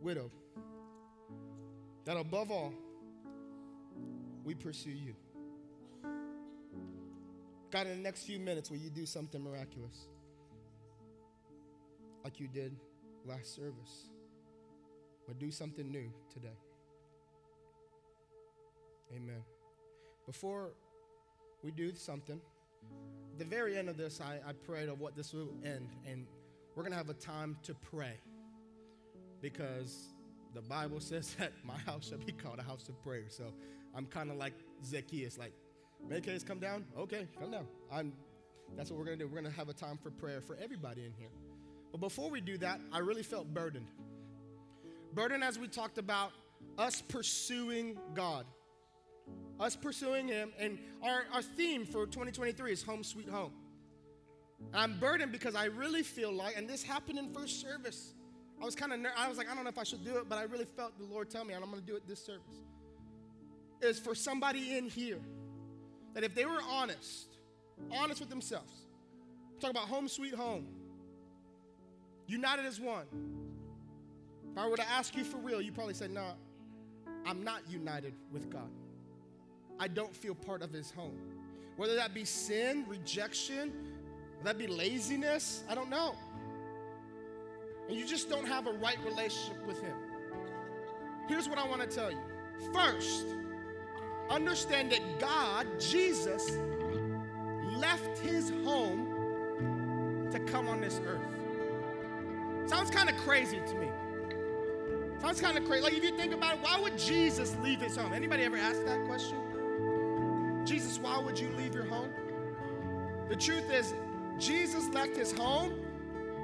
widowed. 0.01 0.31
That 2.05 2.17
above 2.17 2.51
all, 2.51 2.73
we 4.49 4.55
pursue 4.55 4.89
you. 4.89 5.13
God, 7.69 7.85
in 7.85 7.97
the 7.97 8.03
next 8.03 8.23
few 8.23 8.39
minutes, 8.39 8.71
will 8.71 8.79
you 8.79 8.89
do 8.89 9.05
something 9.05 9.43
miraculous? 9.43 10.07
Like 12.23 12.39
you 12.39 12.47
did 12.47 12.75
last 13.27 13.55
service. 13.55 14.09
But 15.27 15.37
do 15.37 15.51
something 15.51 15.91
new 15.91 16.11
today. 16.33 16.57
Amen. 19.15 19.43
Before 20.25 20.71
we 21.61 21.69
do 21.69 21.93
something, 21.93 22.41
the 23.37 23.45
very 23.45 23.77
end 23.77 23.87
of 23.87 23.97
this, 23.97 24.19
I, 24.19 24.39
I 24.49 24.53
prayed 24.53 24.89
of 24.89 24.99
what 24.99 25.15
this 25.15 25.31
will 25.31 25.53
end, 25.63 25.89
and 26.07 26.25
we're 26.75 26.81
going 26.81 26.93
to 26.93 26.97
have 26.97 27.11
a 27.11 27.13
time 27.13 27.55
to 27.61 27.75
pray 27.75 28.15
because 29.41 30.07
the 30.55 30.61
Bible 30.61 30.99
says 30.99 31.35
that 31.39 31.51
my 31.63 31.77
house 31.77 32.09
shall 32.09 32.17
be 32.17 32.31
called 32.31 32.57
a 32.57 32.63
house 32.63 32.89
of 32.89 32.99
prayer. 33.03 33.25
So 33.27 33.53
I'm 33.95 34.05
kind 34.05 34.29
of 34.31 34.37
like 34.37 34.53
Zacchaeus, 34.83 35.37
like, 35.37 35.53
make 36.07 36.23
case 36.23 36.43
come 36.43 36.59
down? 36.59 36.85
Okay, 36.97 37.27
come 37.39 37.51
down. 37.51 37.67
I'm, 37.91 38.13
that's 38.75 38.89
what 38.89 38.99
we're 38.99 39.05
going 39.05 39.19
to 39.19 39.25
do. 39.25 39.27
We're 39.27 39.41
going 39.41 39.51
to 39.51 39.57
have 39.57 39.69
a 39.69 39.73
time 39.73 39.97
for 39.97 40.11
prayer 40.11 40.41
for 40.41 40.57
everybody 40.61 41.05
in 41.05 41.13
here. 41.17 41.29
But 41.91 42.01
before 42.01 42.29
we 42.29 42.41
do 42.41 42.57
that, 42.59 42.79
I 42.91 42.99
really 42.99 43.23
felt 43.23 43.53
burdened. 43.53 43.87
Burdened 45.13 45.43
as 45.43 45.57
we 45.57 45.67
talked 45.67 45.97
about 45.97 46.31
us 46.77 47.01
pursuing 47.01 47.97
God, 48.13 48.45
us 49.59 49.75
pursuing 49.75 50.27
Him. 50.27 50.51
And 50.59 50.77
our, 51.03 51.23
our 51.33 51.41
theme 51.41 51.85
for 51.85 52.05
2023 52.05 52.71
is 52.71 52.83
Home 52.83 53.03
Sweet 53.03 53.29
Home. 53.29 53.53
I'm 54.73 54.99
burdened 54.99 55.31
because 55.31 55.55
I 55.55 55.65
really 55.65 56.03
feel 56.03 56.31
like, 56.31 56.57
and 56.57 56.69
this 56.69 56.83
happened 56.83 57.17
in 57.17 57.33
first 57.33 57.61
service. 57.61 58.13
I 58.61 58.65
was 58.65 58.75
kind 58.75 58.91
of, 58.91 58.99
ner- 58.99 59.13
I 59.17 59.29
was 59.29 59.37
like, 59.37 59.49
I 59.49 59.55
don't 59.55 59.63
know 59.63 59.69
if 59.69 59.77
I 59.77 59.83
should 59.83 60.03
do 60.03 60.17
it, 60.17 60.27
but 60.27 60.37
I 60.37 60.43
really 60.43 60.65
felt 60.65 60.97
the 60.99 61.05
Lord 61.05 61.29
tell 61.29 61.45
me, 61.45 61.53
and 61.53 61.63
I'm 61.63 61.71
going 61.71 61.81
to 61.81 61.87
do 61.87 61.95
it 61.95 62.07
this 62.07 62.23
service. 62.23 62.59
Is 63.81 63.97
for 63.99 64.13
somebody 64.13 64.77
in 64.77 64.89
here 64.89 65.21
that 66.13 66.23
if 66.23 66.35
they 66.35 66.45
were 66.45 66.59
honest, 66.69 67.27
honest 67.91 68.19
with 68.19 68.29
themselves, 68.29 68.73
talk 69.59 69.71
about 69.71 69.87
home 69.87 70.07
sweet 70.07 70.33
home, 70.33 70.67
united 72.27 72.65
as 72.65 72.79
one. 72.79 73.05
If 74.51 74.57
I 74.57 74.67
were 74.67 74.75
to 74.77 74.89
ask 74.89 75.15
you 75.15 75.23
for 75.23 75.37
real, 75.37 75.61
you 75.61 75.71
probably 75.71 75.93
say, 75.93 76.07
No, 76.07 76.33
I'm 77.25 77.43
not 77.43 77.61
united 77.69 78.13
with 78.31 78.49
God. 78.49 78.69
I 79.79 79.87
don't 79.87 80.13
feel 80.15 80.35
part 80.35 80.61
of 80.61 80.71
His 80.71 80.91
home. 80.91 81.17
Whether 81.77 81.95
that 81.95 82.13
be 82.13 82.25
sin, 82.25 82.83
rejection, 82.87 83.71
that 84.43 84.57
be 84.57 84.67
laziness, 84.67 85.63
I 85.69 85.75
don't 85.75 85.89
know. 85.89 86.15
And 87.87 87.97
you 87.97 88.05
just 88.05 88.29
don't 88.29 88.45
have 88.45 88.67
a 88.67 88.73
right 88.73 88.97
relationship 89.05 89.65
with 89.65 89.81
Him. 89.81 89.95
Here's 91.27 91.47
what 91.47 91.57
I 91.57 91.67
want 91.67 91.81
to 91.81 91.87
tell 91.87 92.11
you. 92.11 92.19
First, 92.73 93.25
understand 94.29 94.91
that 94.91 95.19
God, 95.19 95.67
Jesus, 95.79 96.57
left 97.77 98.17
His 98.19 98.51
home 98.63 100.27
to 100.31 100.39
come 100.39 100.67
on 100.67 100.81
this 100.81 100.99
earth. 101.05 102.69
Sounds 102.69 102.91
kind 102.91 103.09
of 103.09 103.17
crazy 103.17 103.59
to 103.67 103.75
me. 103.75 103.89
Sounds 105.21 105.41
kind 105.41 105.57
of 105.57 105.65
crazy. 105.65 105.83
Like 105.83 105.93
if 105.93 106.03
you 106.03 106.15
think 106.15 106.33
about 106.33 106.55
it, 106.55 106.61
why 106.61 106.79
would 106.79 106.97
Jesus 106.97 107.55
leave 107.61 107.81
his 107.81 107.95
home? 107.95 108.13
Anybody 108.13 108.43
ever 108.43 108.57
ask 108.57 108.85
that 108.85 109.05
question? 109.05 109.37
Jesus, 110.65 110.97
why 110.99 111.17
would 111.19 111.37
you 111.37 111.49
leave 111.57 111.73
your 111.73 111.83
home? 111.85 112.09
The 113.27 113.35
truth 113.35 113.69
is, 113.69 113.93
Jesus 114.37 114.87
left 114.89 115.17
his 115.17 115.31
home 115.33 115.73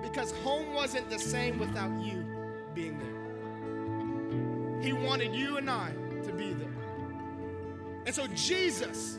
because 0.04 0.32
home 0.44 0.74
wasn't 0.74 1.10
the 1.10 1.20
same 1.20 1.58
without 1.58 1.92
you 2.02 2.26
being 2.74 3.00
there. 3.00 4.84
He 4.84 4.94
wanted 4.94 5.34
you 5.34 5.58
and 5.58 5.70
I 5.70 5.92
to 6.24 6.34
be 6.34 6.54
there. 6.54 6.65
And 8.06 8.14
so 8.14 8.28
Jesus, 8.36 9.18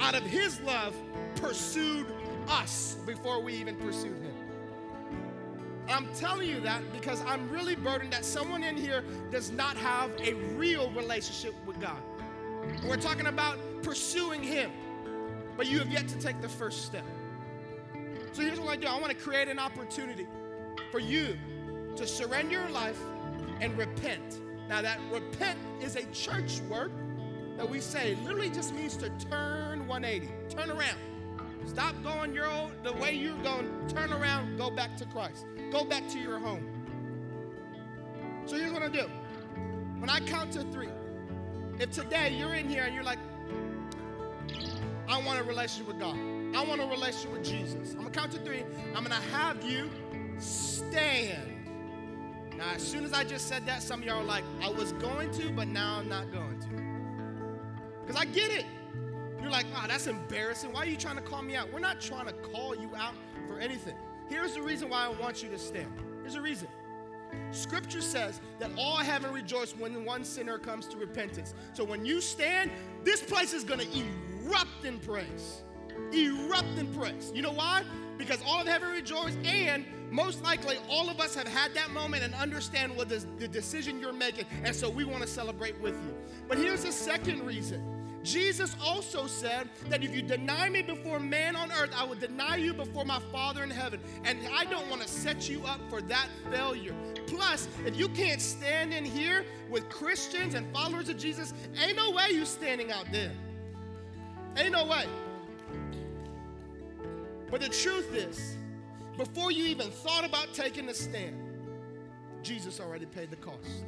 out 0.00 0.14
of 0.14 0.22
his 0.22 0.60
love, 0.60 0.94
pursued 1.36 2.06
us 2.48 2.96
before 3.06 3.40
we 3.40 3.54
even 3.54 3.76
pursued 3.76 4.22
him. 4.22 4.34
I'm 5.88 6.12
telling 6.14 6.48
you 6.48 6.60
that 6.60 6.82
because 6.92 7.22
I'm 7.24 7.48
really 7.50 7.76
burdened 7.76 8.12
that 8.12 8.24
someone 8.24 8.64
in 8.64 8.76
here 8.76 9.04
does 9.30 9.52
not 9.52 9.76
have 9.76 10.10
a 10.20 10.34
real 10.56 10.90
relationship 10.90 11.54
with 11.64 11.80
God. 11.80 12.00
We're 12.86 12.96
talking 12.96 13.26
about 13.26 13.58
pursuing 13.82 14.42
Him, 14.42 14.72
but 15.56 15.66
you 15.66 15.78
have 15.78 15.88
yet 15.88 16.08
to 16.08 16.18
take 16.18 16.40
the 16.40 16.48
first 16.48 16.84
step. 16.84 17.04
So 18.32 18.42
here's 18.42 18.58
what 18.58 18.70
I 18.70 18.76
do 18.76 18.88
I 18.88 18.98
want 18.98 19.16
to 19.16 19.18
create 19.18 19.48
an 19.48 19.58
opportunity 19.58 20.26
for 20.90 20.98
you 20.98 21.38
to 21.94 22.06
surrender 22.06 22.60
your 22.60 22.68
life 22.70 23.00
and 23.60 23.76
repent. 23.78 24.40
Now, 24.68 24.82
that 24.82 24.98
repent 25.10 25.58
is 25.80 25.94
a 25.94 26.04
church 26.06 26.60
word 26.68 26.90
that 27.56 27.68
we 27.68 27.80
say 27.80 28.16
literally 28.24 28.50
just 28.50 28.74
means 28.74 28.96
to 28.98 29.10
turn 29.30 29.86
180, 29.86 30.32
turn 30.54 30.70
around. 30.70 30.98
Stop 31.66 31.94
going 32.02 32.32
your 32.32 32.46
own, 32.46 32.72
the 32.84 32.92
way 32.92 33.12
you're 33.12 33.36
going, 33.42 33.68
turn 33.88 34.12
around, 34.12 34.56
go 34.56 34.70
back 34.70 34.96
to 34.98 35.04
Christ. 35.06 35.46
Go 35.72 35.84
back 35.84 36.08
to 36.10 36.18
your 36.18 36.38
home. 36.38 36.64
So 38.46 38.56
here's 38.56 38.72
what 38.72 38.82
I 38.82 38.88
do. 38.88 39.06
When 39.98 40.08
I 40.08 40.20
count 40.20 40.52
to 40.52 40.62
three, 40.64 40.88
if 41.80 41.90
today 41.90 42.36
you're 42.38 42.54
in 42.54 42.68
here 42.68 42.84
and 42.84 42.94
you're 42.94 43.04
like, 43.04 43.18
I 45.08 45.20
want 45.22 45.38
a 45.38 45.42
relationship 45.42 45.88
with 45.88 45.98
God. 45.98 46.16
I 46.54 46.64
want 46.64 46.80
a 46.80 46.86
relationship 46.86 47.32
with 47.32 47.44
Jesus. 47.44 47.92
I'm 47.92 47.98
gonna 47.98 48.10
count 48.10 48.32
to 48.32 48.38
three. 48.38 48.64
I'm 48.94 49.02
gonna 49.02 49.14
have 49.32 49.62
you 49.64 49.90
stand. 50.38 51.52
Now, 52.56 52.72
as 52.74 52.82
soon 52.82 53.04
as 53.04 53.12
I 53.12 53.24
just 53.24 53.48
said 53.48 53.66
that, 53.66 53.82
some 53.82 54.00
of 54.00 54.06
y'all 54.06 54.20
are 54.20 54.24
like, 54.24 54.44
I 54.62 54.70
was 54.70 54.92
going 54.92 55.30
to, 55.32 55.50
but 55.50 55.68
now 55.68 55.98
I'm 55.98 56.08
not 56.08 56.32
going 56.32 56.58
to. 56.60 56.75
Because 58.06 58.20
I 58.20 58.24
get 58.26 58.50
it. 58.50 58.64
You're 59.40 59.50
like, 59.50 59.66
oh, 59.76 59.84
that's 59.88 60.06
embarrassing. 60.06 60.72
Why 60.72 60.80
are 60.80 60.86
you 60.86 60.96
trying 60.96 61.16
to 61.16 61.22
call 61.22 61.42
me 61.42 61.56
out? 61.56 61.72
We're 61.72 61.80
not 61.80 62.00
trying 62.00 62.26
to 62.26 62.32
call 62.32 62.74
you 62.74 62.90
out 62.96 63.14
for 63.46 63.58
anything. 63.58 63.94
Here's 64.28 64.54
the 64.54 64.62
reason 64.62 64.88
why 64.88 65.06
I 65.06 65.08
want 65.08 65.42
you 65.42 65.48
to 65.50 65.58
stand. 65.58 65.92
Here's 66.22 66.34
the 66.34 66.40
reason. 66.40 66.68
Scripture 67.50 68.00
says 68.00 68.40
that 68.58 68.70
all 68.78 68.96
heaven 68.96 69.32
rejoices 69.32 69.76
when 69.76 70.04
one 70.04 70.24
sinner 70.24 70.58
comes 70.58 70.86
to 70.88 70.96
repentance. 70.96 71.54
So 71.74 71.84
when 71.84 72.04
you 72.04 72.20
stand, 72.20 72.70
this 73.04 73.22
place 73.22 73.52
is 73.52 73.64
going 73.64 73.80
to 73.80 73.88
erupt 74.44 74.84
in 74.84 74.98
praise. 74.98 75.62
Erupt 76.12 76.78
in 76.78 76.92
praise. 76.94 77.32
You 77.34 77.42
know 77.42 77.52
why? 77.52 77.82
Because 78.18 78.40
all 78.46 78.60
of 78.60 78.66
heaven 78.66 78.90
rejoices, 78.90 79.36
and 79.44 79.84
most 80.10 80.42
likely 80.42 80.76
all 80.88 81.10
of 81.10 81.20
us 81.20 81.34
have 81.34 81.48
had 81.48 81.74
that 81.74 81.90
moment 81.90 82.22
and 82.22 82.34
understand 82.34 82.96
what 82.96 83.08
the, 83.08 83.24
the 83.38 83.48
decision 83.48 84.00
you're 84.00 84.12
making. 84.12 84.46
And 84.64 84.74
so 84.74 84.88
we 84.88 85.04
want 85.04 85.22
to 85.22 85.28
celebrate 85.28 85.78
with 85.80 85.94
you. 85.94 86.14
But 86.48 86.58
here's 86.58 86.84
the 86.84 86.92
second 86.92 87.44
reason 87.44 87.95
Jesus 88.26 88.74
also 88.82 89.28
said 89.28 89.68
that 89.88 90.02
if 90.02 90.12
you 90.12 90.20
deny 90.20 90.68
me 90.68 90.82
before 90.82 91.20
man 91.20 91.54
on 91.54 91.70
earth, 91.70 91.92
I 91.96 92.02
will 92.02 92.16
deny 92.16 92.56
you 92.56 92.74
before 92.74 93.04
my 93.04 93.20
Father 93.30 93.62
in 93.62 93.70
heaven. 93.70 94.00
And 94.24 94.40
I 94.52 94.64
don't 94.64 94.90
want 94.90 95.00
to 95.02 95.08
set 95.08 95.48
you 95.48 95.64
up 95.64 95.78
for 95.88 96.02
that 96.02 96.26
failure. 96.50 96.94
Plus, 97.28 97.68
if 97.86 97.96
you 97.96 98.08
can't 98.08 98.40
stand 98.40 98.92
in 98.92 99.04
here 99.04 99.44
with 99.70 99.88
Christians 99.88 100.54
and 100.54 100.66
followers 100.74 101.08
of 101.08 101.16
Jesus, 101.16 101.54
ain't 101.80 101.96
no 101.96 102.10
way 102.10 102.30
you 102.32 102.44
standing 102.44 102.90
out 102.90 103.06
there. 103.12 103.30
Ain't 104.56 104.72
no 104.72 104.84
way. 104.86 105.06
But 107.48 107.60
the 107.60 107.68
truth 107.68 108.12
is, 108.12 108.56
before 109.16 109.52
you 109.52 109.66
even 109.66 109.88
thought 109.88 110.24
about 110.24 110.52
taking 110.52 110.88
a 110.88 110.94
stand, 110.94 111.36
Jesus 112.42 112.80
already 112.80 113.06
paid 113.06 113.30
the 113.30 113.36
cost. 113.36 113.84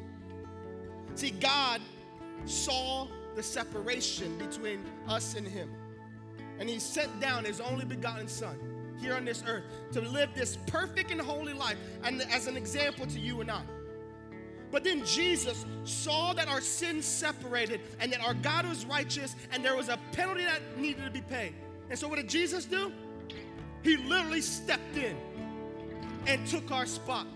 See, 1.17 1.31
God 1.33 1.81
saw 2.45 3.09
the 3.39 3.43
separation 3.45 4.37
between 4.37 4.83
us 5.07 5.37
and 5.37 5.47
Him. 5.47 5.71
And 6.59 6.69
He 6.69 6.81
sent 6.81 7.21
down 7.21 7.45
His 7.45 7.61
only 7.61 7.85
begotten 7.85 8.27
Son 8.27 8.59
here 9.01 9.15
on 9.15 9.25
this 9.25 9.45
earth 9.47 9.63
to 9.93 10.01
live 10.01 10.31
this 10.35 10.59
perfect 10.67 11.13
and 11.13 11.21
holy 11.21 11.53
life 11.53 11.77
and 12.03 12.21
as 12.33 12.49
an 12.49 12.57
example 12.57 13.07
to 13.07 13.21
you 13.21 13.41
and 13.41 13.49
I. 13.49 13.63
But 14.73 14.83
then 14.83 15.07
Jesus 15.07 15.65
saw 15.85 16.33
that 16.33 16.49
our 16.49 16.61
sins 16.61 17.07
separated 17.07 17.81
and 18.01 18.13
that 18.13 18.21
our 18.23 18.35
God 18.35 18.67
was 18.67 18.85
righteous 18.85 19.37
and 19.53 19.65
there 19.65 19.77
was 19.77 19.89
a 19.89 20.01
penalty 20.11 20.45
that 20.45 20.61
needed 20.77 21.05
to 21.05 21.11
be 21.13 21.23
paid. 21.23 21.55
And 21.91 21.97
so, 21.99 22.09
what 22.09 22.17
did 22.17 22.29
Jesus 22.29 22.65
do? 22.65 22.93
He 23.85 23.97
literally 23.99 24.41
stepped 24.41 24.97
in 24.97 25.17
and 26.27 26.45
took 26.49 26.73
our 26.73 26.87
spot. 26.87 27.29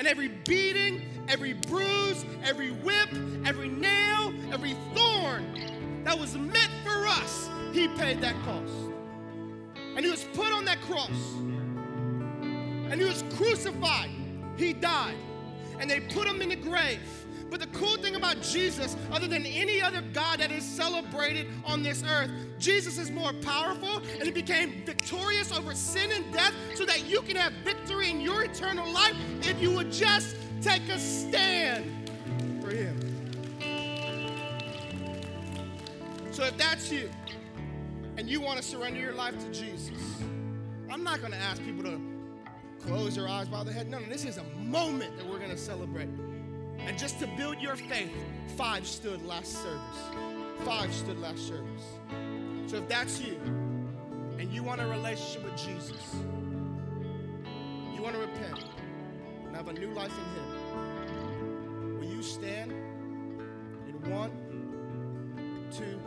And 0.00 0.08
every 0.08 0.28
beating, 0.28 1.02
every 1.28 1.52
bruise, 1.52 2.24
every 2.42 2.70
whip, 2.70 3.10
every 3.44 3.68
nail, 3.68 4.32
every 4.50 4.74
thorn 4.94 6.02
that 6.04 6.18
was 6.18 6.38
meant 6.38 6.70
for 6.82 7.06
us, 7.06 7.50
he 7.74 7.86
paid 7.86 8.22
that 8.22 8.34
cost. 8.42 8.72
And 9.76 10.02
he 10.02 10.10
was 10.10 10.24
put 10.32 10.54
on 10.54 10.64
that 10.64 10.80
cross. 10.80 11.10
And 12.90 12.94
he 12.94 13.04
was 13.04 13.22
crucified. 13.34 14.08
He 14.56 14.72
died. 14.72 15.18
And 15.78 15.90
they 15.90 16.00
put 16.00 16.26
him 16.26 16.40
in 16.40 16.48
the 16.48 16.56
grave. 16.56 17.19
But 17.50 17.58
the 17.58 17.66
cool 17.68 17.96
thing 17.96 18.14
about 18.14 18.40
Jesus, 18.42 18.96
other 19.10 19.26
than 19.26 19.44
any 19.44 19.82
other 19.82 20.02
God 20.12 20.38
that 20.38 20.52
is 20.52 20.64
celebrated 20.64 21.48
on 21.64 21.82
this 21.82 22.04
earth, 22.04 22.30
Jesus 22.58 22.96
is 22.96 23.10
more 23.10 23.32
powerful 23.32 24.00
and 24.14 24.22
he 24.22 24.30
became 24.30 24.84
victorious 24.86 25.52
over 25.52 25.74
sin 25.74 26.12
and 26.12 26.32
death 26.32 26.54
so 26.74 26.84
that 26.84 27.06
you 27.06 27.22
can 27.22 27.36
have 27.36 27.52
victory 27.64 28.08
in 28.08 28.20
your 28.20 28.44
eternal 28.44 28.88
life 28.92 29.16
if 29.42 29.60
you 29.60 29.72
would 29.72 29.90
just 29.90 30.36
take 30.62 30.88
a 30.88 30.98
stand 30.98 32.08
for 32.62 32.70
him. 32.70 32.98
So 36.30 36.44
if 36.44 36.56
that's 36.56 36.92
you 36.92 37.10
and 38.16 38.30
you 38.30 38.40
want 38.40 38.58
to 38.58 38.62
surrender 38.62 39.00
your 39.00 39.14
life 39.14 39.38
to 39.40 39.50
Jesus, 39.50 40.22
I'm 40.88 41.02
not 41.02 41.20
going 41.20 41.32
to 41.32 41.38
ask 41.38 41.62
people 41.64 41.82
to 41.82 42.00
close 42.80 43.16
their 43.16 43.28
eyes, 43.28 43.48
bow 43.48 43.64
their 43.64 43.74
head. 43.74 43.90
No, 43.90 43.98
no, 43.98 44.06
this 44.06 44.24
is 44.24 44.38
a 44.38 44.44
moment 44.64 45.16
that 45.16 45.26
we're 45.26 45.38
going 45.38 45.50
to 45.50 45.56
celebrate. 45.56 46.08
And 46.86 46.98
just 46.98 47.18
to 47.20 47.26
build 47.26 47.60
your 47.60 47.76
faith, 47.76 48.12
five 48.56 48.86
stood 48.86 49.24
last 49.24 49.62
service. 49.62 49.98
Five 50.64 50.92
stood 50.92 51.20
last 51.20 51.46
service. 51.46 51.84
So 52.66 52.76
if 52.76 52.88
that's 52.88 53.20
you, 53.20 53.36
and 54.38 54.52
you 54.52 54.62
want 54.62 54.80
a 54.80 54.86
relationship 54.86 55.44
with 55.44 55.56
Jesus, 55.56 56.14
you 57.94 58.02
want 58.02 58.14
to 58.14 58.20
repent 58.20 58.64
and 59.46 59.54
have 59.54 59.68
a 59.68 59.72
new 59.72 59.90
life 59.92 60.12
in 60.12 60.24
Him, 60.34 61.98
will 61.98 62.06
you 62.06 62.22
stand 62.22 62.72
in 62.72 64.10
one, 64.10 64.30
two, 65.70 66.00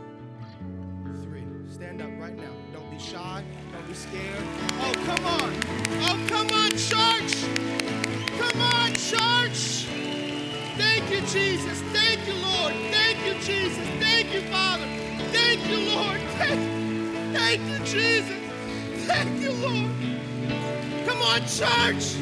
three? 1.22 1.44
Stand 1.72 2.02
up 2.02 2.10
right 2.18 2.36
now. 2.36 2.52
Don't 2.72 2.90
be 2.90 2.98
shy. 2.98 3.42
Don't 3.72 3.86
be 3.88 3.94
scared. 3.94 4.44
Oh, 4.80 4.94
come 5.06 5.24
on. 5.26 5.52
Oh, 6.02 6.26
come 6.28 6.50
on, 6.50 6.70
church. 6.70 7.44
Come 8.38 8.60
on, 8.60 8.94
church. 8.94 9.83
Thank 10.76 11.10
you, 11.10 11.20
Jesus. 11.22 11.80
Thank 11.92 12.26
you, 12.26 12.34
Lord. 12.34 12.74
Thank 12.90 13.18
you, 13.26 13.34
Jesus. 13.42 13.86
Thank 14.00 14.34
you, 14.34 14.42
Father. 14.50 14.86
Thank 15.32 15.68
you, 15.68 15.78
Lord. 15.94 16.20
Thank, 16.38 17.34
thank 17.36 17.62
you, 17.68 17.78
Jesus. 17.86 18.38
Thank 19.06 19.40
you, 19.40 19.52
Lord. 19.52 19.90
Come 21.06 21.22
on, 21.22 21.40
church. 21.46 22.16